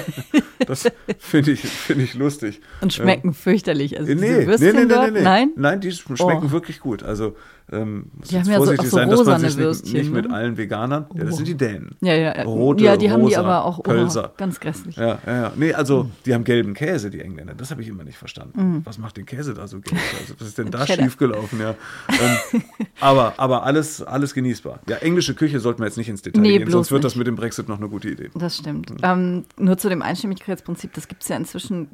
[0.66, 2.60] das finde ich, find ich lustig.
[2.80, 3.98] Und schmecken ähm, fürchterlich.
[3.98, 5.52] Also nee, Würstchen nee, nee, nee, nee, Nein?
[5.56, 6.50] Nein, die schmecken oh.
[6.50, 7.02] wirklich gut.
[7.02, 7.36] Also
[7.70, 10.22] ähm, muss jetzt vorsichtig so, sein, dass man sich nicht, nicht ne?
[10.22, 11.96] mit allen Veganern, ja, das sind die Dänen.
[12.00, 14.30] Ja, ja, Rote, ja die rosa, haben die aber auch Pölser.
[14.32, 14.96] Oh, ganz grässlich.
[14.96, 15.52] Ja, ja, ja.
[15.54, 17.54] Nee, also die haben gelben Käse, die Engländer.
[17.54, 18.76] Das habe ich immer nicht verstanden.
[18.76, 18.80] Mhm.
[18.84, 20.00] Was macht den Käse da so gelb?
[20.20, 21.60] Also, was ist denn da schiefgelaufen?
[21.60, 21.74] Ja.
[22.08, 22.62] Ähm,
[23.00, 24.80] aber, aber alles, alles genießbar.
[24.88, 27.12] Ja, englische Küche sollten wir jetzt nicht ins Detail nee, gehen, sonst wird nicht.
[27.12, 28.30] das mit dem Brexit noch eine gute Idee.
[28.34, 28.90] Das stimmt.
[28.90, 28.96] Mhm.
[29.02, 31.88] Ähm, nur zu dem Einstimmigkeitsprinzip, das gibt es ja inzwischen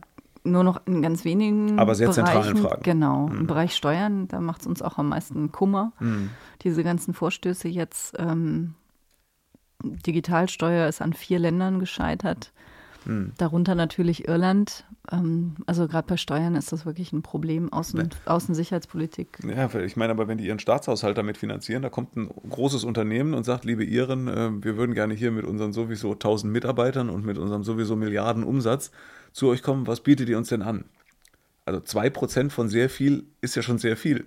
[0.45, 2.27] nur noch in ganz wenigen Aber sehr Bereichen.
[2.27, 2.83] zentralen Fragen.
[2.83, 3.41] Genau, mhm.
[3.41, 5.93] im Bereich Steuern, da macht es uns auch am meisten Kummer.
[6.01, 6.31] Mhm.
[6.63, 8.75] Diese ganzen Vorstöße jetzt, ähm,
[9.83, 12.53] Digitalsteuer ist an vier Ländern gescheitert.
[13.05, 13.33] Mhm.
[13.37, 14.85] Darunter natürlich Irland.
[15.13, 18.09] Ähm, also gerade bei Steuern ist das wirklich ein Problem, Außen, ne.
[18.25, 19.39] Außensicherheitspolitik.
[19.45, 23.35] Ja, ich meine aber, wenn die ihren Staatshaushalt damit finanzieren, da kommt ein großes Unternehmen
[23.35, 27.25] und sagt, liebe Iren, äh, wir würden gerne hier mit unseren sowieso 1000 Mitarbeitern und
[27.25, 28.91] mit unserem sowieso Milliarden Umsatz
[29.35, 30.85] zu euch kommen, was bietet ihr uns denn an?
[31.66, 34.26] Also 2% von sehr viel ist ja schon sehr viel.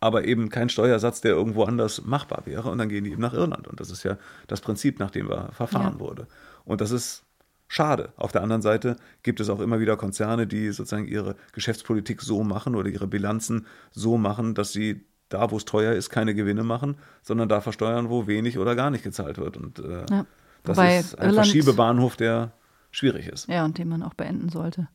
[0.00, 2.70] Aber eben kein Steuersatz, der irgendwo anders machbar wäre.
[2.70, 3.68] Und dann gehen die eben nach Irland.
[3.68, 4.16] Und das ist ja
[4.48, 6.00] das Prinzip, nach dem wir verfahren ja.
[6.00, 6.26] wurde.
[6.64, 7.24] Und das ist
[7.68, 8.12] schade.
[8.16, 12.42] Auf der anderen Seite gibt es auch immer wieder Konzerne, die sozusagen ihre Geschäftspolitik so
[12.42, 16.64] machen oder ihre Bilanzen so machen, dass sie da, wo es teuer ist, keine Gewinne
[16.64, 19.56] machen, sondern da versteuern, wo wenig oder gar nicht gezahlt wird.
[19.56, 20.26] Und äh, ja.
[20.64, 22.52] das ist ein Irland Verschiebebahnhof, der
[22.92, 23.48] schwierig ist.
[23.48, 24.88] Ja, und den man auch beenden sollte.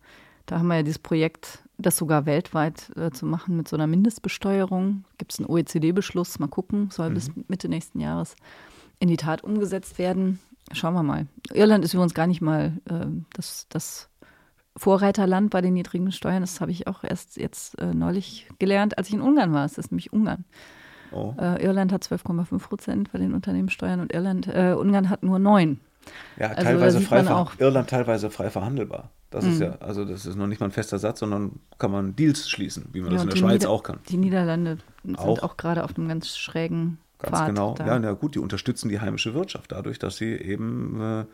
[0.45, 3.85] Da haben wir ja dieses Projekt, das sogar weltweit äh, zu machen mit so einer
[3.85, 5.03] Mindestbesteuerung.
[5.17, 7.13] Gibt es einen OECD-Beschluss, mal gucken, soll mhm.
[7.13, 8.35] bis Mitte nächsten Jahres
[8.99, 10.39] in die Tat umgesetzt werden.
[10.71, 11.27] Schauen wir mal.
[11.53, 14.09] Irland ist übrigens gar nicht mal äh, das, das
[14.77, 16.41] Vorreiterland bei den niedrigen Steuern.
[16.41, 19.65] Das habe ich auch erst jetzt äh, neulich gelernt, als ich in Ungarn war.
[19.65, 20.45] Es ist nämlich Ungarn.
[21.11, 21.33] Oh.
[21.37, 25.79] Äh, Irland hat 12,5 Prozent bei den Unternehmenssteuern und Irland, äh, Ungarn hat nur 9.
[26.37, 29.11] Ja, also teilweise frei auch, Irland teilweise frei verhandelbar.
[29.29, 29.51] Das mhm.
[29.51, 32.49] ist ja, also das ist noch nicht mal ein fester Satz, sondern kann man Deals
[32.49, 33.99] schließen, wie man ja, das in der Schweiz Nieder auch kann.
[34.09, 37.73] Die Niederlande sind auch, auch gerade auf einem ganz schrägen Ganz Pfad genau.
[37.73, 37.87] Da.
[37.87, 41.25] Ja, na gut, die unterstützen die heimische Wirtschaft dadurch, dass sie eben äh,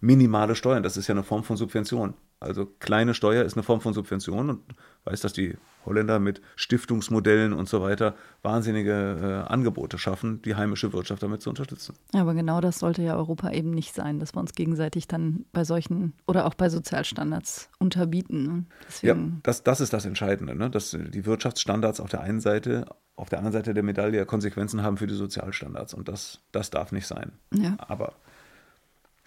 [0.00, 2.14] minimale Steuern, das ist ja eine Form von Subvention.
[2.40, 4.60] Also kleine Steuer ist eine Form von Subvention und
[5.04, 10.92] weiß, dass die Holländer mit Stiftungsmodellen und so weiter wahnsinnige äh, Angebote schaffen, die heimische
[10.92, 11.94] Wirtschaft damit zu unterstützen.
[12.14, 15.64] Aber genau das sollte ja Europa eben nicht sein, dass wir uns gegenseitig dann bei
[15.64, 18.44] solchen oder auch bei Sozialstandards unterbieten.
[18.44, 18.64] Ne?
[19.02, 20.70] ja, das, das ist das Entscheidende, ne?
[20.70, 24.96] dass die Wirtschaftsstandards auf der einen Seite, auf der anderen Seite der Medaille Konsequenzen haben
[24.96, 27.32] für die Sozialstandards und das, das darf nicht sein.
[27.52, 27.76] Ja.
[27.78, 28.14] Aber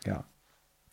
[0.06, 0.26] ja,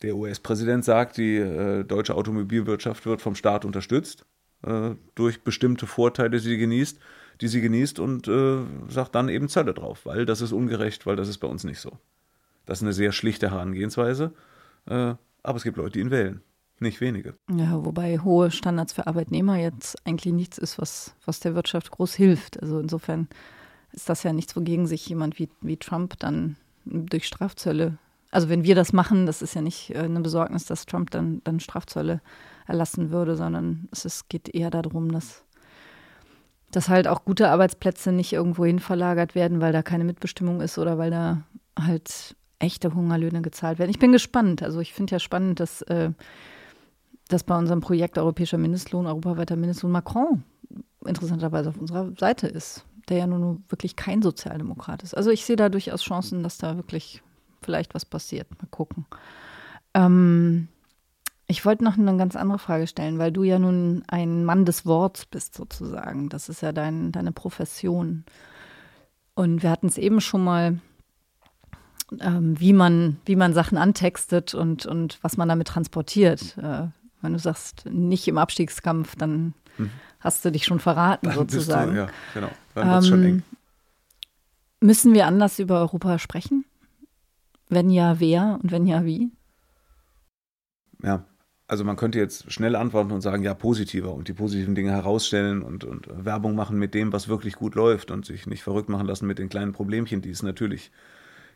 [0.03, 4.27] der US-Präsident sagt, die äh, deutsche Automobilwirtschaft wird vom Staat unterstützt
[4.63, 6.99] äh, durch bestimmte Vorteile, die sie genießt,
[7.41, 8.59] die sie genießt und äh,
[8.89, 11.81] sagt dann eben Zölle drauf, weil das ist ungerecht, weil das ist bei uns nicht
[11.81, 11.93] so.
[12.67, 14.33] Das ist eine sehr schlichte Herangehensweise,
[14.87, 16.43] äh, aber es gibt Leute, die ihn wählen.
[16.79, 17.35] Nicht wenige.
[17.49, 22.15] Ja, wobei hohe Standards für Arbeitnehmer jetzt eigentlich nichts ist, was, was der Wirtschaft groß
[22.15, 22.61] hilft.
[22.61, 23.29] Also insofern
[23.93, 27.99] ist das ja nichts, wogegen sich jemand wie, wie Trump dann durch Strafzölle
[28.33, 31.43] also wenn wir das machen, das ist ja nicht äh, eine Besorgnis, dass Trump dann,
[31.45, 32.21] dann Strafzölle
[32.67, 35.45] erlassen würde, sondern es ist, geht eher darum, dass,
[36.71, 40.79] dass halt auch gute Arbeitsplätze nicht irgendwo hin verlagert werden, weil da keine Mitbestimmung ist
[40.79, 41.43] oder weil da
[41.79, 43.91] halt echte Hungerlöhne gezahlt werden.
[43.91, 44.63] Ich bin gespannt.
[44.63, 46.11] Also ich finde ja spannend, dass, äh,
[47.29, 50.45] dass bei unserem Projekt Europäischer Mindestlohn, europaweiter Mindestlohn Macron
[51.05, 55.17] interessanterweise auf unserer Seite ist, der ja nun wirklich kein Sozialdemokrat ist.
[55.17, 57.23] Also ich sehe da durchaus Chancen, dass da wirklich
[57.61, 58.49] vielleicht was passiert.
[58.51, 59.07] Mal gucken.
[59.95, 60.69] Ähm,
[61.47, 64.87] ich wollte noch eine ganz andere Frage stellen, weil du ja nun ein Mann des
[64.87, 66.29] Worts bist, sozusagen.
[66.29, 68.25] Das ist ja dein, deine Profession.
[69.35, 70.79] Und wir hatten es eben schon mal,
[72.21, 76.57] ähm, wie, man, wie man Sachen antextet und, und was man damit transportiert.
[76.59, 76.89] Äh,
[77.21, 79.91] wenn du sagst, nicht im Abstiegskampf, dann mhm.
[80.21, 81.93] hast du dich schon verraten, dann sozusagen.
[81.93, 82.51] Du, ja, genau.
[82.75, 83.43] Dann wird es ähm, schon eng.
[84.81, 86.65] Müssen wir anders über Europa sprechen?
[87.69, 89.31] Wenn ja, wer und wenn ja, wie?
[91.03, 91.25] Ja,
[91.73, 95.63] also man könnte jetzt schnell antworten und sagen, ja, positiver und die positiven Dinge herausstellen
[95.63, 99.07] und, und Werbung machen mit dem, was wirklich gut läuft und sich nicht verrückt machen
[99.07, 100.93] lassen mit den kleinen Problemchen, die es natürlich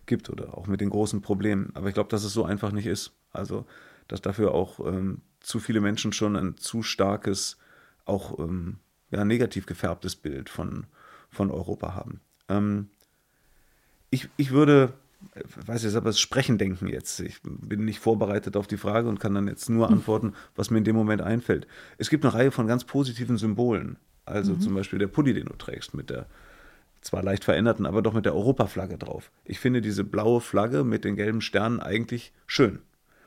[0.06, 1.70] gibt oder auch mit den großen Problemen.
[1.74, 3.12] Aber ich glaube, dass es so einfach nicht ist.
[3.30, 3.66] Also,
[4.08, 7.58] dass dafür auch ähm, zu viele Menschen schon ein zu starkes
[8.06, 8.78] auch ähm,
[9.10, 10.86] ja, negativ gefärbtes Bild von,
[11.28, 12.22] von Europa haben.
[12.48, 12.88] Ähm,
[14.08, 14.94] ich, ich würde,
[15.66, 17.20] weiß jetzt aber das Sprechen denken jetzt.
[17.20, 19.94] Ich bin nicht vorbereitet auf die Frage und kann dann jetzt nur hm.
[19.94, 21.66] antworten, was mir in dem Moment einfällt.
[21.98, 23.96] Es gibt eine Reihe von ganz positiven Symbolen.
[24.24, 24.60] Also mhm.
[24.60, 26.26] zum Beispiel der Pulli, den du trägst, mit der
[27.00, 29.30] zwar leicht veränderten, aber doch mit der Europaflagge drauf.
[29.44, 32.80] Ich finde diese blaue Flagge mit den gelben Sternen eigentlich schön.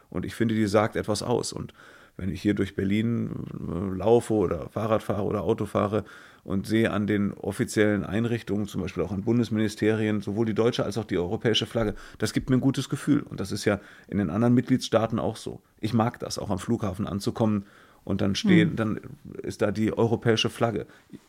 [0.09, 1.53] Und ich finde, die sagt etwas aus.
[1.53, 1.73] Und
[2.19, 6.03] wenn ich hier durch Berlin äh, laufe oder Fahrrad fahre oder Auto fahre
[6.43, 10.97] und sehe an den offiziellen Einrichtungen, zum Beispiel auch an Bundesministerien, sowohl die deutsche als
[10.97, 13.21] auch die europäische Flagge, das gibt mir ein gutes Gefühl.
[13.21, 15.61] Und das ist ja in den anderen Mitgliedstaaten auch so.
[15.79, 17.65] Ich mag das, auch am Flughafen anzukommen
[18.03, 18.75] und dann stehen, mhm.
[18.75, 18.99] dann
[19.41, 20.87] ist da die europäische Flagge.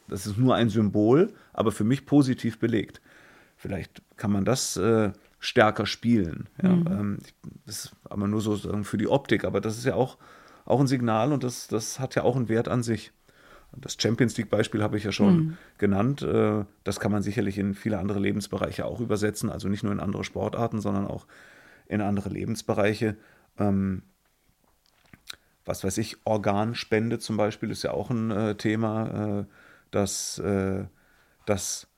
[0.08, 3.00] Das ist nur ein Symbol, aber für mich positiv belegt.
[3.56, 6.48] Vielleicht kann man das äh, stärker spielen.
[6.62, 6.70] Ja?
[6.70, 6.86] Mhm.
[6.86, 7.18] Ähm,
[7.66, 10.16] das ist aber nur so für die Optik, aber das ist ja auch,
[10.70, 13.12] auch ein Signal und das, das hat ja auch einen Wert an sich.
[13.76, 15.56] Das Champions League-Beispiel habe ich ja schon mhm.
[15.78, 16.22] genannt.
[16.22, 20.00] Äh, das kann man sicherlich in viele andere Lebensbereiche auch übersetzen, also nicht nur in
[20.00, 21.26] andere Sportarten, sondern auch
[21.86, 23.16] in andere Lebensbereiche.
[23.58, 24.02] Ähm,
[25.64, 29.44] was weiß ich, Organspende zum Beispiel ist ja auch ein äh, Thema, äh,
[29.92, 30.40] das,
[31.46, 31.88] das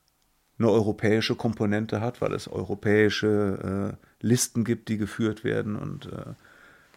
[0.59, 6.09] eine europäische Komponente hat, weil es europäische Listen gibt, die geführt werden und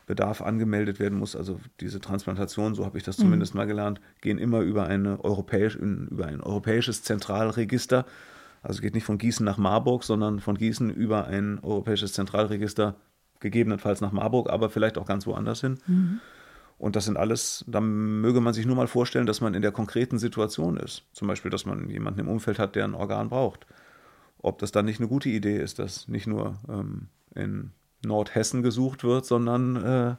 [0.06, 1.36] Bedarf angemeldet werden muss.
[1.36, 3.24] Also diese Transplantationen, so habe ich das mhm.
[3.24, 8.06] zumindest mal gelernt, gehen immer über, eine europäisch, über ein europäisches Zentralregister.
[8.62, 12.96] Also es geht nicht von Gießen nach Marburg, sondern von Gießen über ein europäisches Zentralregister,
[13.40, 15.80] gegebenenfalls nach Marburg, aber vielleicht auch ganz woanders hin.
[15.88, 16.20] Mhm.
[16.78, 19.72] Und das sind alles, da möge man sich nur mal vorstellen, dass man in der
[19.72, 21.04] konkreten Situation ist.
[21.14, 23.66] Zum Beispiel, dass man jemanden im Umfeld hat, der ein Organ braucht.
[24.40, 27.72] Ob das dann nicht eine gute Idee ist, dass nicht nur ähm, in
[28.04, 30.16] Nordhessen gesucht wird, sondern äh,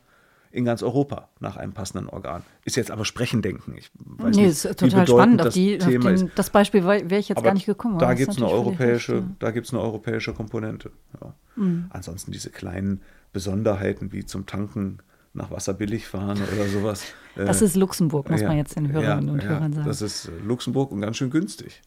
[0.50, 2.42] in ganz Europa nach einem passenden Organ.
[2.64, 3.74] Ist jetzt aber Sprechen denken.
[3.76, 5.46] Ich weiß nee, nicht, ist total spannend.
[5.46, 7.98] Auf, die, auf den, das Beispiel wäre ich jetzt aber gar nicht gekommen.
[7.98, 10.92] Da gibt es eine europäische, da gibt's eine europäische Komponente.
[11.20, 11.34] Ja.
[11.56, 11.86] Mhm.
[11.90, 13.02] Ansonsten diese kleinen
[13.32, 14.98] Besonderheiten wie zum Tanken
[15.34, 17.04] nach Wasser billig fahren oder sowas.
[17.34, 19.86] Das ist Luxemburg, muss ja, man jetzt den Hörerinnen ja, und Hörern sagen.
[19.86, 21.82] Das ist Luxemburg und ganz schön günstig.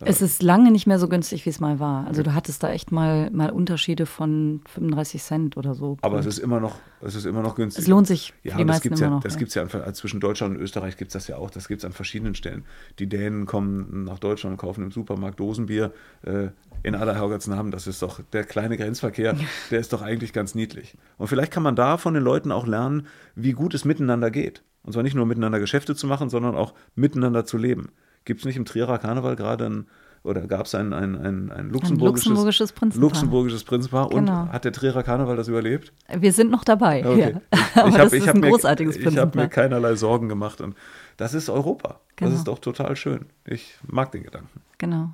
[0.00, 2.06] Es ist lange nicht mehr so günstig, wie es mal war.
[2.06, 5.96] Also du hattest da echt mal, mal Unterschiede von 35 Cent oder so.
[6.02, 7.84] Aber es ist immer noch, es ist immer noch günstig.
[7.84, 9.22] Es lohnt sich ja, für die das gibt's ja, noch.
[9.22, 9.38] Das ja.
[9.38, 11.50] gibt es ja also zwischen Deutschland und Österreich gibt es das ja auch.
[11.50, 12.64] Das gibt es an verschiedenen Stellen.
[12.98, 15.92] Die Dänen kommen nach Deutschland und kaufen im Supermarkt Dosenbier
[16.22, 16.48] äh,
[16.82, 17.16] in aller
[17.46, 17.70] Namen.
[17.70, 19.36] Das ist doch der kleine Grenzverkehr,
[19.70, 20.96] der ist doch eigentlich ganz niedlich.
[21.16, 24.62] Und vielleicht kann man da von den Leuten auch lernen, wie gut es miteinander geht.
[24.82, 27.88] Und zwar nicht nur miteinander Geschäfte zu machen, sondern auch miteinander zu leben.
[28.26, 29.86] Gibt es nicht im Trierer Karneval gerade ein,
[30.26, 33.08] oder gab es ein, ein, ein, ein, luxemburgisches, ein luxemburgisches Prinzenpaar?
[33.08, 34.08] Luxemburgisches Prinzenpaar.
[34.08, 34.42] Genau.
[34.42, 35.92] Und hat der Trierer Karneval das überlebt?
[36.12, 37.06] Wir sind noch dabei.
[37.06, 37.36] Okay.
[37.54, 37.86] Ja.
[37.86, 40.60] Ich, ich habe hab mir, hab mir keinerlei Sorgen gemacht.
[40.60, 40.74] Und
[41.16, 42.00] das ist Europa.
[42.16, 42.30] Genau.
[42.30, 43.26] Das ist doch total schön.
[43.44, 44.60] Ich mag den Gedanken.
[44.78, 45.10] Genau.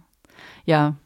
[0.64, 0.96] Ja,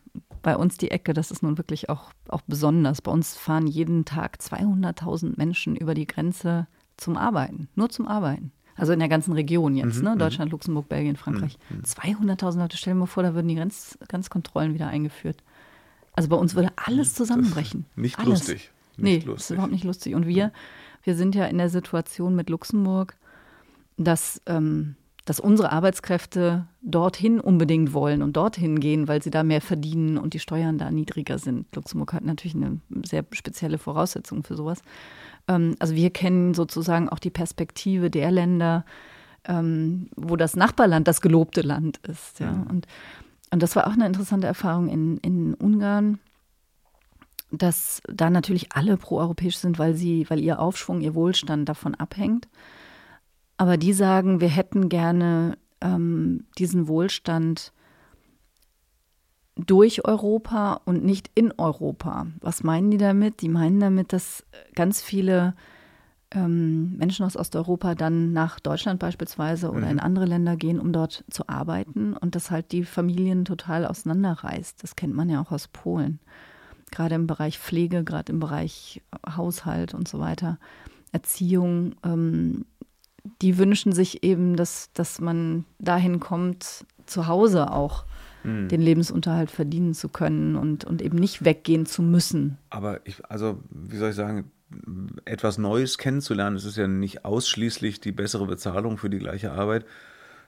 [0.43, 3.03] bei uns die Ecke, das ist nun wirklich auch, auch besonders.
[3.03, 8.53] Bei uns fahren jeden Tag 200.000 Menschen über die Grenze zum Arbeiten, nur zum Arbeiten.
[8.77, 10.15] Also in der ganzen Region jetzt, mhm, ne?
[10.15, 10.19] Mhm.
[10.19, 11.59] Deutschland, Luxemburg, Belgien, Frankreich.
[11.71, 11.83] Mhm.
[11.83, 12.61] 200.000 mhm.
[12.61, 15.43] Leute, stellen wir vor, da würden die Grenz, Grenzkontrollen wieder eingeführt.
[16.13, 17.87] Also bei uns würde alles zusammenbrechen.
[17.95, 18.49] Nicht alles.
[18.49, 18.71] lustig.
[18.97, 19.45] Nicht nee, lustig.
[19.45, 20.15] ist überhaupt nicht lustig.
[20.15, 20.53] Und wir,
[21.03, 23.17] wir sind ja in der Situation mit Luxemburg,
[23.99, 24.97] dass, ähm,
[25.27, 30.35] dass unsere Arbeitskräfte dorthin unbedingt wollen und dorthin gehen, weil sie da mehr verdienen und
[30.35, 31.75] die Steuern da niedriger sind.
[31.75, 34.83] Luxemburg hat natürlich eine sehr spezielle Voraussetzung für sowas.
[35.49, 38.85] Ähm, also wir kennen sozusagen auch die Perspektive der Länder,
[39.45, 42.41] ähm, wo das Nachbarland das gelobte Land ist.
[42.41, 42.65] Ja.
[42.69, 42.87] Und,
[43.51, 46.19] und das war auch eine interessante Erfahrung in, in Ungarn,
[47.53, 52.49] dass da natürlich alle proeuropäisch sind, weil sie, weil ihr Aufschwung, ihr Wohlstand davon abhängt.
[53.57, 57.73] Aber die sagen, wir hätten gerne ähm, diesen Wohlstand
[59.57, 62.27] durch Europa und nicht in Europa.
[62.41, 63.41] Was meinen die damit?
[63.41, 64.45] Die meinen damit, dass
[64.75, 65.55] ganz viele
[66.31, 69.93] ähm, Menschen aus Osteuropa dann nach Deutschland beispielsweise oder mhm.
[69.93, 74.83] in andere Länder gehen, um dort zu arbeiten und das halt die Familien total auseinanderreißt.
[74.83, 76.21] Das kennt man ja auch aus Polen.
[76.91, 80.59] Gerade im Bereich Pflege, gerade im Bereich Haushalt und so weiter,
[81.13, 81.95] Erziehung.
[82.05, 82.67] Ähm,
[83.43, 88.05] die wünschen sich eben, dass, dass man dahin kommt, zu Hause auch
[88.47, 88.69] mhm.
[88.69, 92.59] den Lebensunterhalt verdienen zu können und, und eben nicht weggehen zu müssen.
[92.71, 94.51] Aber ich, also, wie soll ich sagen,
[95.25, 99.85] etwas Neues kennenzulernen, das ist ja nicht ausschließlich die bessere Bezahlung für die gleiche Arbeit,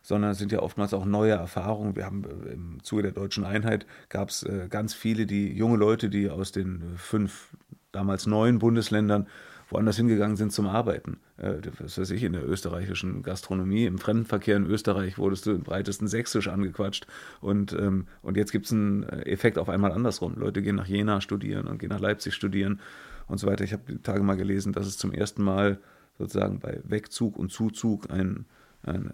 [0.03, 1.96] sondern es sind ja oftmals auch neue Erfahrungen.
[1.96, 5.76] Wir haben äh, im Zuge der deutschen Einheit gab es äh, ganz viele, die junge
[5.76, 7.57] Leute, die aus den fünf,
[7.92, 9.26] damals neun Bundesländern
[9.68, 11.18] woanders hingegangen sind zum Arbeiten.
[11.39, 15.62] Äh, was weiß ich, in der österreichischen Gastronomie, im Fremdenverkehr in Österreich wurdest du im
[15.62, 17.07] breitesten Sächsisch angequatscht.
[17.41, 20.34] Und, ähm, und jetzt gibt es einen Effekt auf einmal andersrum.
[20.36, 22.80] Leute gehen nach Jena studieren und gehen nach Leipzig studieren
[23.28, 23.64] und so weiter.
[23.64, 25.78] Ich habe die Tage mal gelesen, dass es zum ersten Mal
[26.18, 28.47] sozusagen bei Wegzug und Zuzug ein,
[28.82, 29.12] ein,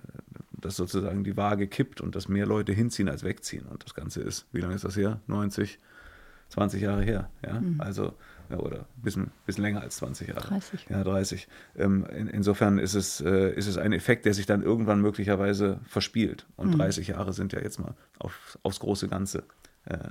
[0.53, 3.67] dass sozusagen die Waage kippt und dass mehr Leute hinziehen als wegziehen.
[3.67, 5.21] Und das Ganze ist, wie lange ist das her?
[5.27, 5.79] 90,
[6.49, 7.29] 20 Jahre her.
[7.45, 7.61] Ja?
[7.61, 7.81] Mhm.
[7.83, 8.15] Also,
[8.51, 10.49] oder ein bisschen, bisschen länger als 20 Jahre.
[10.49, 10.87] 30.
[10.89, 11.49] Ja, 30.
[11.77, 15.81] Ähm, in, insofern ist es, äh, ist es ein Effekt, der sich dann irgendwann möglicherweise
[15.87, 16.47] verspielt.
[16.57, 16.79] Und mhm.
[16.79, 19.45] 30 Jahre sind ja jetzt mal auf, aufs große Ganze
[19.87, 20.11] äh,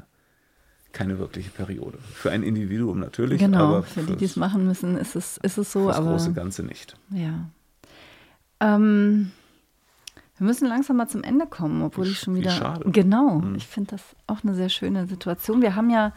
[0.93, 1.97] keine wirkliche Periode.
[2.13, 3.39] Für ein Individuum natürlich.
[3.39, 5.87] Genau, aber für die, die es machen müssen, ist es, ist es so.
[5.87, 6.95] Das aber, große Ganze nicht.
[7.09, 7.49] Ja.
[8.59, 9.31] Ähm,
[10.37, 12.51] wir müssen langsam mal zum Ende kommen, obwohl ich schon wieder.
[12.51, 12.89] schade.
[12.89, 13.55] Genau, hm.
[13.55, 15.61] ich finde das auch eine sehr schöne Situation.
[15.61, 16.13] Wir haben ja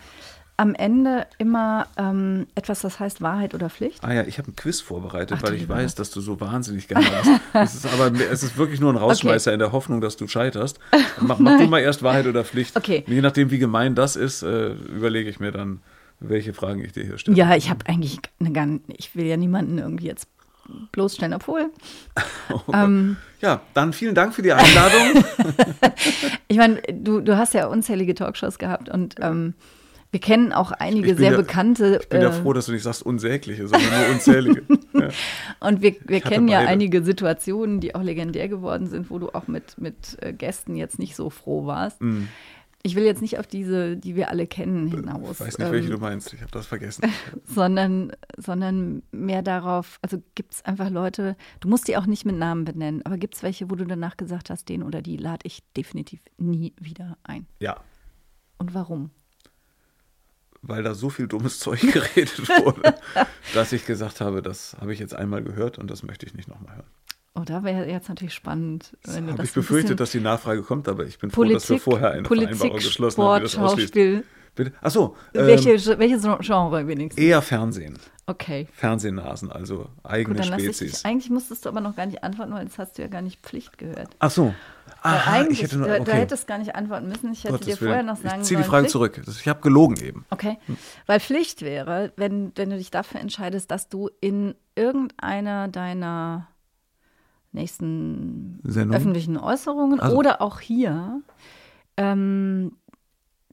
[0.56, 4.02] am Ende immer ähm, etwas, das heißt Wahrheit oder Pflicht.
[4.02, 6.88] Ah ja, ich habe ein Quiz vorbereitet, Ach, weil ich weiß, dass du so wahnsinnig
[6.88, 7.40] gerne hast.
[7.52, 9.54] es ist aber es ist wirklich nur ein Rausschmeißer okay.
[9.54, 10.78] in der Hoffnung, dass du scheiterst.
[11.20, 12.76] Mach, mach du mal erst Wahrheit oder Pflicht.
[12.76, 13.04] Okay.
[13.06, 15.80] Je nachdem, wie gemein das ist, äh, überlege ich mir dann,
[16.20, 17.36] welche Fragen ich dir hier stelle.
[17.36, 20.28] Ja, ich habe eigentlich eine ganz, ich will ja niemanden irgendwie jetzt
[20.92, 21.70] bloßstellen, obwohl.
[22.48, 25.24] Oh ähm, ja, dann vielen Dank für die Einladung.
[26.48, 29.54] ich meine, du, du hast ja unzählige Talkshows gehabt und ähm,
[30.16, 31.98] wir kennen auch einige sehr ja, bekannte.
[32.00, 34.62] Ich bin ja äh, froh, dass du nicht sagst unsägliche, sondern nur unzählige.
[34.94, 35.08] ja.
[35.60, 39.46] Und wir, wir kennen ja einige Situationen, die auch legendär geworden sind, wo du auch
[39.46, 42.00] mit, mit äh, Gästen jetzt nicht so froh warst.
[42.00, 42.28] Mm.
[42.82, 45.32] Ich will jetzt nicht auf diese, die wir alle kennen, hinaus.
[45.32, 47.12] Ich weiß nicht, welche ähm, du meinst, ich habe das vergessen.
[47.44, 52.36] sondern, sondern mehr darauf, also gibt es einfach Leute, du musst die auch nicht mit
[52.36, 55.40] Namen benennen, aber gibt es welche, wo du danach gesagt hast, den oder die lade
[55.42, 57.46] ich definitiv nie wieder ein?
[57.60, 57.76] Ja.
[58.56, 59.10] Und warum?
[60.68, 62.94] Weil da so viel dummes Zeug geredet wurde,
[63.54, 66.48] dass ich gesagt habe, das habe ich jetzt einmal gehört und das möchte ich nicht
[66.48, 66.86] nochmal hören.
[67.34, 68.96] Oh, da wäre jetzt natürlich spannend.
[69.04, 71.78] Wenn habe ich befürchtet, dass die Nachfrage kommt, aber ich bin Politik, froh, dass wir
[71.80, 74.24] vorher eine Politik, Vereinbarung geschlossen Sport, haben, wie das Schauspiel.
[74.56, 74.72] Bitte?
[74.80, 75.16] Achso.
[75.32, 77.22] Welche, ähm, welches Genre wenigstens?
[77.22, 77.98] Eher Fernsehen.
[78.28, 78.66] Okay.
[78.72, 80.78] Fernsehnasen, also eigene Gut, Spezies.
[80.78, 83.22] Dich, eigentlich musstest du aber noch gar nicht antworten, weil jetzt hast du ja gar
[83.22, 84.08] nicht Pflicht gehört.
[84.18, 84.52] Ach so.
[85.02, 86.04] Aha, ich hätte nur, okay.
[86.04, 87.32] du, hättest gar nicht antworten müssen.
[87.32, 88.92] Ich hätte Gottes dir vorher noch sagen Ich ziehe die Frage Pflicht.
[88.92, 89.22] zurück.
[89.28, 90.24] Ich habe gelogen eben.
[90.30, 90.58] Okay.
[90.66, 90.76] Hm.
[91.06, 96.48] Weil Pflicht wäre, wenn, wenn du dich dafür entscheidest, dass du in irgendeiner deiner
[97.52, 98.96] nächsten Sendung?
[98.96, 100.16] öffentlichen Äußerungen also.
[100.16, 101.20] oder auch hier
[101.96, 102.72] ähm,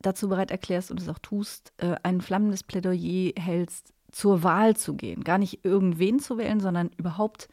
[0.05, 4.93] dazu bereit erklärst und es auch tust, äh, ein flammendes Plädoyer hältst, zur Wahl zu
[4.93, 5.23] gehen.
[5.23, 7.49] Gar nicht irgendwen zu wählen, sondern überhaupt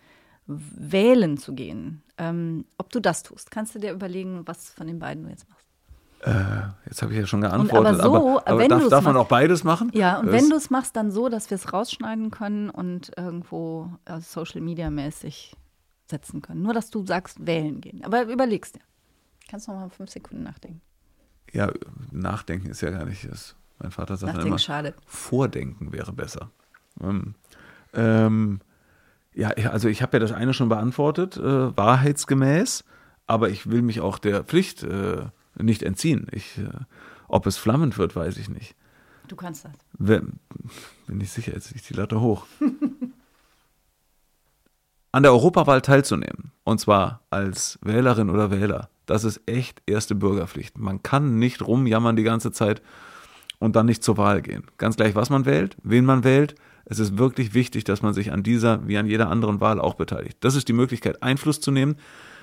[0.47, 2.03] wählen zu gehen.
[2.19, 5.49] Ähm, ob du das tust, kannst du dir überlegen, was von den beiden du jetzt
[5.49, 5.67] machst.
[6.23, 7.95] Äh, jetzt habe ich ja schon geantwortet.
[7.95, 9.91] Und aber so, aber, aber wenn darf, darf man auch beides machen?
[9.95, 13.13] Ja, und das wenn du es machst, dann so, dass wir es rausschneiden können und
[13.17, 15.57] irgendwo äh, Social Media mäßig
[16.11, 16.61] setzen können.
[16.61, 18.05] Nur, dass du sagst, wählen gehen.
[18.05, 18.83] Aber überlegst dir.
[19.49, 20.83] Kannst noch mal fünf Sekunden nachdenken.
[21.53, 21.71] Ja,
[22.13, 23.57] nachdenken ist ja gar nicht das.
[23.79, 24.95] Mein Vater sagt nachdenken immer, schade.
[25.07, 26.51] Vordenken wäre besser.
[27.01, 27.35] Ähm,
[27.93, 28.61] ähm,
[29.35, 32.85] ja, also ich habe ja das eine schon beantwortet, äh, wahrheitsgemäß,
[33.27, 35.27] aber ich will mich auch der Pflicht äh,
[35.57, 36.27] nicht entziehen.
[36.33, 36.69] Ich, äh,
[37.29, 38.75] ob es flammend wird, weiß ich nicht.
[39.29, 39.73] Du kannst das.
[39.97, 40.41] Wenn,
[41.07, 42.47] bin ich sicher, jetzt liegt die Latte hoch.
[45.13, 50.79] An der Europawahl teilzunehmen, und zwar als Wählerin oder Wähler, das ist echt erste Bürgerpflicht.
[50.79, 52.81] Man kann nicht rumjammern die ganze Zeit
[53.59, 54.63] und dann nicht zur Wahl gehen.
[54.79, 56.55] Ganz gleich, was man wählt, wen man wählt.
[56.85, 59.95] Es ist wirklich wichtig, dass man sich an dieser wie an jeder anderen Wahl auch
[59.95, 60.37] beteiligt.
[60.41, 61.97] Das ist die Möglichkeit, Einfluss zu nehmen.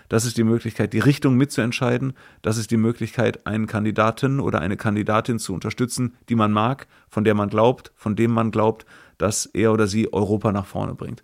[0.10, 2.12] Das ist die Möglichkeit, die Richtung mitzuentscheiden.
[2.42, 7.24] Das ist die Möglichkeit, einen Kandidaten oder eine Kandidatin zu unterstützen, die man mag, von
[7.24, 8.86] der man glaubt, von dem man glaubt,
[9.18, 11.24] dass er oder sie Europa nach vorne bringt.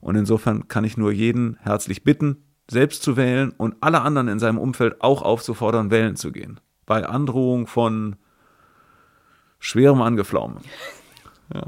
[0.00, 4.38] Und insofern kann ich nur jeden herzlich bitten, selbst zu wählen und alle anderen in
[4.38, 6.60] seinem Umfeld auch aufzufordern, wählen zu gehen.
[6.84, 8.16] Bei Androhung von
[9.58, 10.58] schwerem Angeflaumen.
[11.54, 11.62] Ja.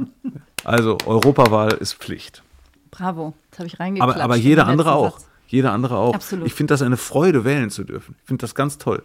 [0.65, 2.43] Also Europawahl ist Pflicht.
[2.91, 4.17] Bravo, das habe ich reingeklatscht.
[4.17, 5.19] Aber, aber jeder andere auch.
[5.47, 6.15] Jeder andere auch.
[6.15, 6.47] Absolut.
[6.47, 8.17] Ich finde das eine Freude, wählen zu dürfen.
[8.21, 9.03] Ich finde das ganz toll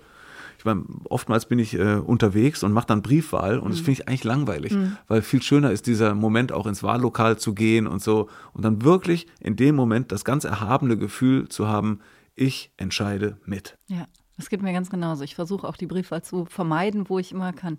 [0.64, 3.84] ich meine, oftmals bin ich äh, unterwegs und mache dann Briefwahl und das mhm.
[3.84, 4.96] finde ich eigentlich langweilig, mhm.
[5.10, 8.82] weil viel schöner ist dieser Moment auch ins Wahllokal zu gehen und so und dann
[8.82, 12.00] wirklich in dem Moment das ganz erhabene Gefühl zu haben,
[12.34, 13.78] ich entscheide mit.
[13.88, 14.08] Ja,
[14.38, 15.26] das geht mir ganz genauso.
[15.26, 17.78] Ich versuche auch die Briefwahl zu vermeiden, wo ich immer kann.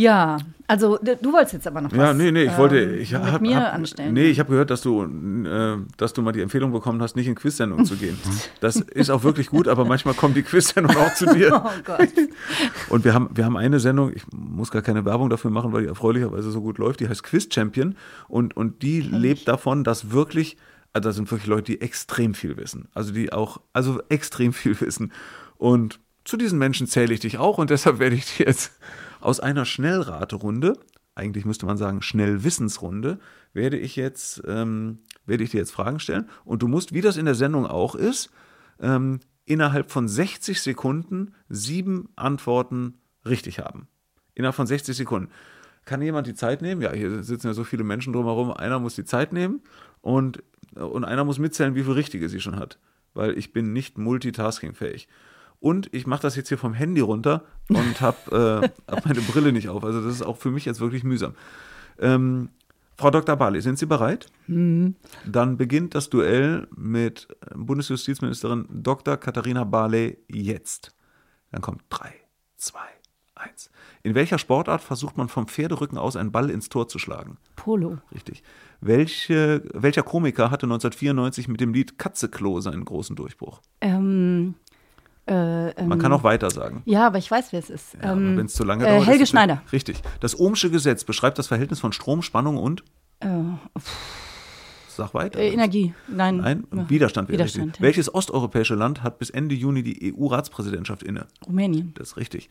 [0.00, 1.98] Ja, also du wolltest jetzt aber noch was.
[1.98, 4.14] Ja, nee, nee, ich wollte, ähm, ich mit hab, mir hab, anstellen.
[4.14, 7.26] Nee, ich habe gehört, dass du, äh, dass du mal die Empfehlung bekommen hast, nicht
[7.26, 8.18] in Quiz-Sendungen zu gehen.
[8.60, 11.50] Das ist auch wirklich gut, aber manchmal kommt die Quiz-Sendung auch zu dir.
[11.62, 12.08] Oh Gott.
[12.88, 15.82] Und wir haben, wir haben eine Sendung, ich muss gar keine Werbung dafür machen, weil
[15.82, 17.96] die erfreulicherweise so gut läuft, die heißt Quiz Champion
[18.28, 20.56] und, und die lebt davon, dass wirklich,
[20.92, 22.88] also da sind wirklich Leute, die extrem viel wissen.
[22.94, 25.12] Also die auch, also extrem viel wissen.
[25.58, 28.72] Und zu diesen Menschen zähle ich dich auch und deshalb werde ich dir jetzt
[29.20, 30.78] aus einer Schnellraterunde,
[31.14, 33.18] eigentlich müsste man sagen Schnellwissensrunde,
[33.52, 37.16] werde ich jetzt, ähm, werde ich dir jetzt Fragen stellen und du musst, wie das
[37.16, 38.30] in der Sendung auch ist,
[38.80, 42.94] ähm, innerhalb von 60 Sekunden sieben Antworten
[43.26, 43.88] richtig haben.
[44.34, 45.30] Innerhalb von 60 Sekunden.
[45.84, 46.82] Kann jemand die Zeit nehmen?
[46.82, 48.52] Ja, hier sitzen ja so viele Menschen drumherum.
[48.52, 49.60] Einer muss die Zeit nehmen
[50.02, 50.42] und,
[50.74, 52.78] und einer muss mitzählen, wie viele richtige sie schon hat.
[53.12, 55.08] Weil ich bin nicht multitaskingfähig.
[55.60, 59.52] Und ich mache das jetzt hier vom Handy runter und habe äh, hab meine Brille
[59.52, 59.84] nicht auf.
[59.84, 61.34] Also das ist auch für mich jetzt wirklich mühsam.
[61.98, 62.48] Ähm,
[62.96, 63.36] Frau Dr.
[63.36, 64.26] Barley, sind Sie bereit?
[64.46, 69.16] Dann beginnt das Duell mit Bundesjustizministerin Dr.
[69.16, 70.94] Katharina Barley jetzt.
[71.50, 72.12] Dann kommt 3,
[72.58, 72.78] 2,
[73.36, 73.70] 1.
[74.02, 77.38] In welcher Sportart versucht man vom Pferderücken aus einen Ball ins Tor zu schlagen?
[77.56, 77.98] Polo.
[78.14, 78.42] Richtig.
[78.82, 83.62] Welche, welcher Komiker hatte 1994 mit dem Lied Katzeklo seinen großen Durchbruch?
[83.80, 84.56] Ähm,
[85.28, 86.82] äh, ähm, Man kann auch weiter sagen.
[86.86, 87.94] Ja, aber ich weiß, wer es ist.
[88.02, 89.06] Ja, ähm, wenn es zu lange äh, dauert.
[89.06, 89.62] Helge Schneider.
[89.72, 90.02] Richtig.
[90.20, 92.82] Das Ohmsche Gesetz beschreibt das Verhältnis von Strom, Spannung und
[93.20, 93.28] Äh,
[94.88, 95.38] sag weiter.
[95.38, 95.94] äh, Energie.
[96.08, 96.38] Nein.
[96.38, 96.90] Nein, Ja.
[96.90, 97.82] Widerstand Widerstand, ja.
[97.82, 101.26] Welches osteuropäische Land hat bis Ende Juni die EU-Ratspräsidentschaft inne?
[101.46, 101.94] Rumänien.
[101.96, 102.48] Das ist richtig.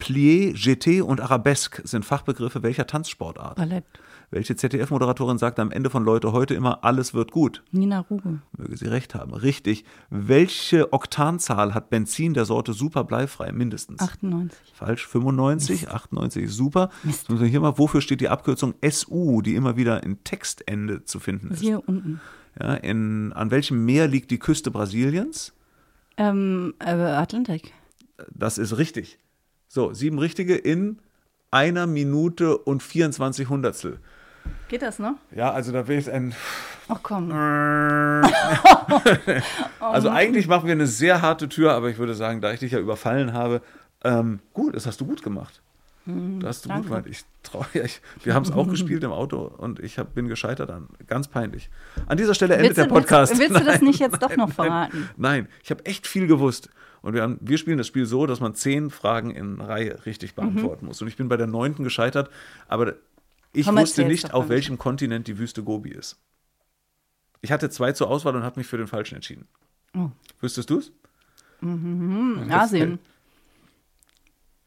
[0.00, 3.56] Plié, Jeté und Arabesque sind Fachbegriffe welcher Tanzsportart?
[3.56, 3.84] Ballett.
[4.30, 7.62] Welche ZDF-Moderatorin sagt am Ende von Leute heute immer, alles wird gut?
[7.70, 8.42] Nina Ruge.
[8.58, 9.32] Möge sie recht haben.
[9.32, 9.86] Richtig.
[10.10, 14.00] Welche Oktanzahl hat Benzin der Sorte super bleifrei mindestens?
[14.00, 14.58] 98.
[14.74, 16.90] Falsch, 95, 98 ist super.
[17.28, 21.52] Wir hier mal, wofür steht die Abkürzung SU, die immer wieder in Textende zu finden
[21.52, 21.60] ist?
[21.60, 22.20] Hier unten.
[22.60, 25.54] Ja, in, an welchem Meer liegt die Küste Brasiliens?
[26.18, 27.72] Ähm, äh, Atlantik.
[28.30, 29.18] Das ist richtig.
[29.68, 30.98] So, sieben richtige in
[31.50, 34.00] einer Minute und 24 Hundertstel.
[34.68, 35.14] Geht das noch?
[35.34, 36.34] Ja, also da will ich ein.
[36.88, 37.30] Ach komm.
[39.80, 42.72] Also eigentlich machen wir eine sehr harte Tür, aber ich würde sagen, da ich dich
[42.72, 43.62] ja überfallen habe,
[44.04, 45.62] ähm, gut, das hast du gut gemacht.
[46.06, 46.88] Das hast du danke.
[46.88, 47.06] gut gemacht.
[47.10, 50.28] Ich trau, ja, ich, wir haben es auch gespielt im Auto und ich hab, bin
[50.28, 50.88] gescheitert an.
[51.06, 51.68] Ganz peinlich.
[52.06, 53.32] An dieser Stelle endet Willst der Podcast.
[53.38, 54.98] willst du- willst du das Nein, nicht jetzt doch noch nein, verraten?
[55.16, 55.48] Nein, nein.
[55.62, 56.70] ich habe echt viel gewusst.
[57.00, 60.34] Und wir, haben, wir spielen das Spiel so, dass man zehn Fragen in Reihe richtig
[60.34, 61.00] beantworten muss.
[61.00, 62.28] Und ich bin bei der neunten gescheitert,
[62.66, 62.94] aber
[63.58, 66.18] ich Komm, wusste nicht, auf welchem Kontinent die Wüste Gobi ist.
[67.40, 69.46] Ich hatte zwei zur Auswahl und habe mich für den falschen entschieden.
[69.96, 70.10] Oh.
[70.40, 70.92] Wüsstest du es?
[72.50, 72.98] Asien.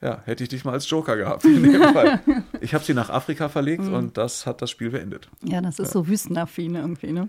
[0.01, 2.21] Ja, hätte ich dich mal als Joker gehabt in dem Fall.
[2.61, 3.93] Ich habe sie nach Afrika verlegt Mhm.
[3.93, 5.29] und das hat das Spiel beendet.
[5.43, 7.27] Ja, das ist so wüstenaffin irgendwie, ne?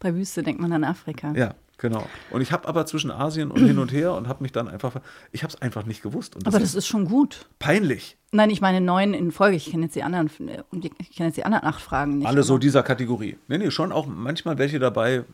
[0.00, 1.32] Bei Wüste denkt man an Afrika.
[1.34, 2.06] Ja, genau.
[2.30, 5.00] Und ich habe aber zwischen Asien und hin und her und habe mich dann einfach,
[5.32, 6.34] ich habe es einfach nicht gewusst.
[6.36, 7.48] Das Aber das ist schon gut.
[7.58, 8.16] peinlich.
[8.32, 9.56] Nein, ich meine neun in Folge.
[9.56, 12.26] Ich kenne jetzt die anderen, ich kenne jetzt die anderen acht Fragen nicht.
[12.26, 13.36] Alle so dieser Kategorie.
[13.48, 15.24] Nee, nee, schon auch manchmal welche dabei,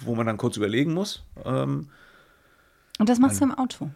[0.00, 1.24] wo man dann kurz überlegen muss.
[1.44, 1.88] Ähm,
[2.98, 3.90] Und das machst du im Auto.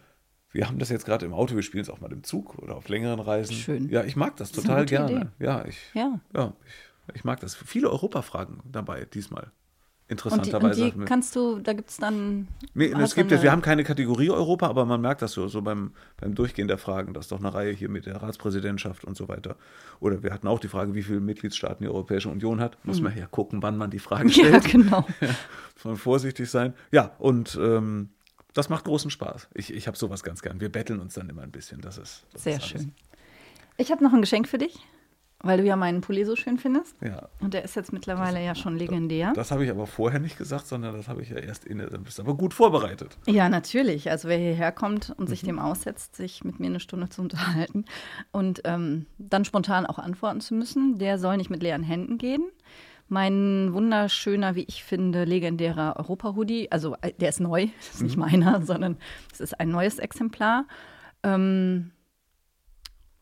[0.52, 2.76] wir haben das jetzt gerade im Auto, wir spielen es auch mal im Zug oder
[2.76, 3.54] auf längeren Reisen.
[3.54, 3.88] Schön.
[3.90, 5.32] Ja, ich mag das eine total gerne.
[5.38, 6.18] Ja, ich, Ja.
[6.34, 7.54] ja ich, ich mag das.
[7.54, 9.50] Viele Europafragen dabei diesmal.
[10.10, 10.90] Und die, und Interessanterweise.
[10.90, 12.48] die kannst du, da gibt es dann.
[12.72, 15.60] Nee, es gibt jetzt, wir haben keine Kategorie Europa, aber man merkt das so, so
[15.60, 19.28] beim, beim Durchgehen der Fragen, dass doch eine Reihe hier mit der Ratspräsidentschaft und so
[19.28, 19.56] weiter.
[20.00, 22.78] Oder wir hatten auch die Frage, wie viele Mitgliedstaaten die Europäische Union hat.
[22.84, 24.64] Muss man ja gucken, wann man die Frage Ja, stellt.
[24.64, 25.06] genau.
[25.20, 26.72] Muss man vorsichtig sein.
[26.90, 28.08] Ja, und ähm,
[28.54, 29.48] das macht großen Spaß.
[29.52, 30.58] Ich, ich habe sowas ganz gern.
[30.60, 31.82] Wir betteln uns dann immer ein bisschen.
[31.82, 32.92] Das ist das Sehr ist schön.
[33.76, 34.78] Ich habe noch ein Geschenk für dich,
[35.42, 36.96] weil du ja meinen Pulli so schön findest.
[37.00, 37.28] Ja.
[37.40, 39.32] Und der ist jetzt mittlerweile ja schon legendär.
[39.34, 41.90] Das habe ich aber vorher nicht gesagt, sondern das habe ich ja erst in der.
[41.90, 43.16] Du bist aber gut vorbereitet.
[43.26, 44.10] Ja, natürlich.
[44.10, 45.26] Also wer hierher kommt und Mhm.
[45.28, 47.84] sich dem aussetzt, sich mit mir eine Stunde zu unterhalten
[48.32, 52.42] und ähm, dann spontan auch antworten zu müssen, der soll nicht mit leeren Händen gehen.
[53.10, 58.16] Mein wunderschöner, wie ich finde, legendärer Europa-Hoodie, also äh, der ist neu, das ist nicht
[58.16, 58.22] Mhm.
[58.22, 58.96] meiner, sondern
[59.32, 60.66] es ist ein neues Exemplar.
[61.22, 61.90] Ähm,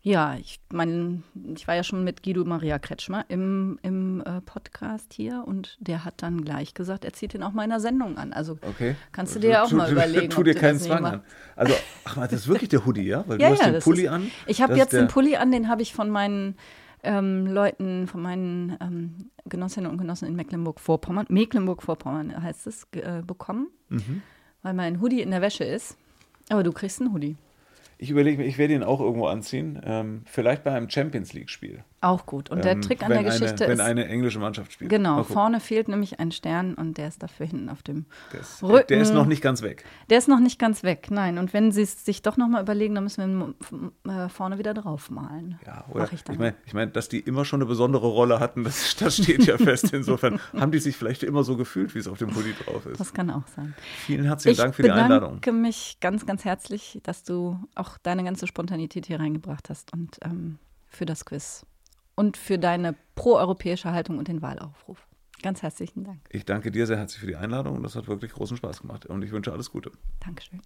[0.09, 1.24] ja, ich mein,
[1.57, 6.04] ich war ja schon mit Guido Maria Kretschmer im, im äh, Podcast hier und der
[6.04, 8.32] hat dann gleich gesagt, er zieht ihn auch mal in der Sendung an.
[8.32, 8.94] Also Okay.
[9.11, 10.30] kannst du dir ja auch Tu- mal überlegen.
[10.30, 11.22] Tu dir keinen Zwang an.
[11.57, 13.24] Also, ach mal, das ist wirklich der Hoodie, ja?
[13.26, 14.30] Weil Ja, du hast ja, den Pulli ist, an.
[14.46, 16.57] Ich habe jetzt den der- Pulli an, den habe ich von meinen
[17.02, 23.68] ähm, Leuten, von meinen ähm, Genossinnen und Genossen in Mecklenburg-Vorpommern, Mecklenburg-Vorpommern heißt es, äh, bekommen,
[23.88, 24.22] Mhm.
[24.62, 25.96] weil mein Hoodie in der Wäsche ist.
[26.48, 27.36] Aber du kriegst einen Hoodie.
[27.99, 29.80] Ich überlege mir, ich werde ihn auch irgendwo anziehen.
[29.84, 31.82] Ähm, vielleicht bei einem Champions League-Spiel.
[32.03, 32.51] Auch gut.
[32.51, 33.78] Und der ähm, Trick an der Geschichte eine, ist.
[33.78, 34.90] Wenn eine englische Mannschaft spielt.
[34.90, 38.62] Genau, vorne fehlt nämlich ein Stern und der ist dafür hinten auf dem der ist,
[38.62, 38.86] Rücken.
[38.88, 39.84] Der ist noch nicht ganz weg.
[40.11, 41.38] Der ist noch nicht ganz weg, nein.
[41.38, 43.57] Und wenn sie es sich doch nochmal überlegen, dann müssen
[44.05, 45.59] wir äh, vorne wieder draufmalen.
[45.66, 46.05] Ja, oder?
[46.05, 48.94] Mach ich ich meine, ich mein, dass die immer schon eine besondere Rolle hatten, das,
[48.99, 49.94] das steht ja fest.
[49.94, 53.01] Insofern haben die sich vielleicht immer so gefühlt, wie es auf dem Pulli drauf ist.
[53.01, 53.74] Das kann auch sein.
[54.05, 55.36] Vielen herzlichen ich Dank für die Einladung.
[55.36, 59.94] Ich bedanke mich ganz, ganz herzlich, dass du auch deine ganze Spontanität hier reingebracht hast
[59.94, 61.64] und ähm, für das Quiz
[62.16, 65.06] und für deine proeuropäische Haltung und den Wahlaufruf.
[65.42, 66.20] Ganz herzlichen Dank.
[66.30, 69.06] Ich danke dir sehr herzlich für die Einladung und das hat wirklich großen Spaß gemacht
[69.06, 69.92] und ich wünsche alles Gute.
[70.20, 70.60] Dankeschön.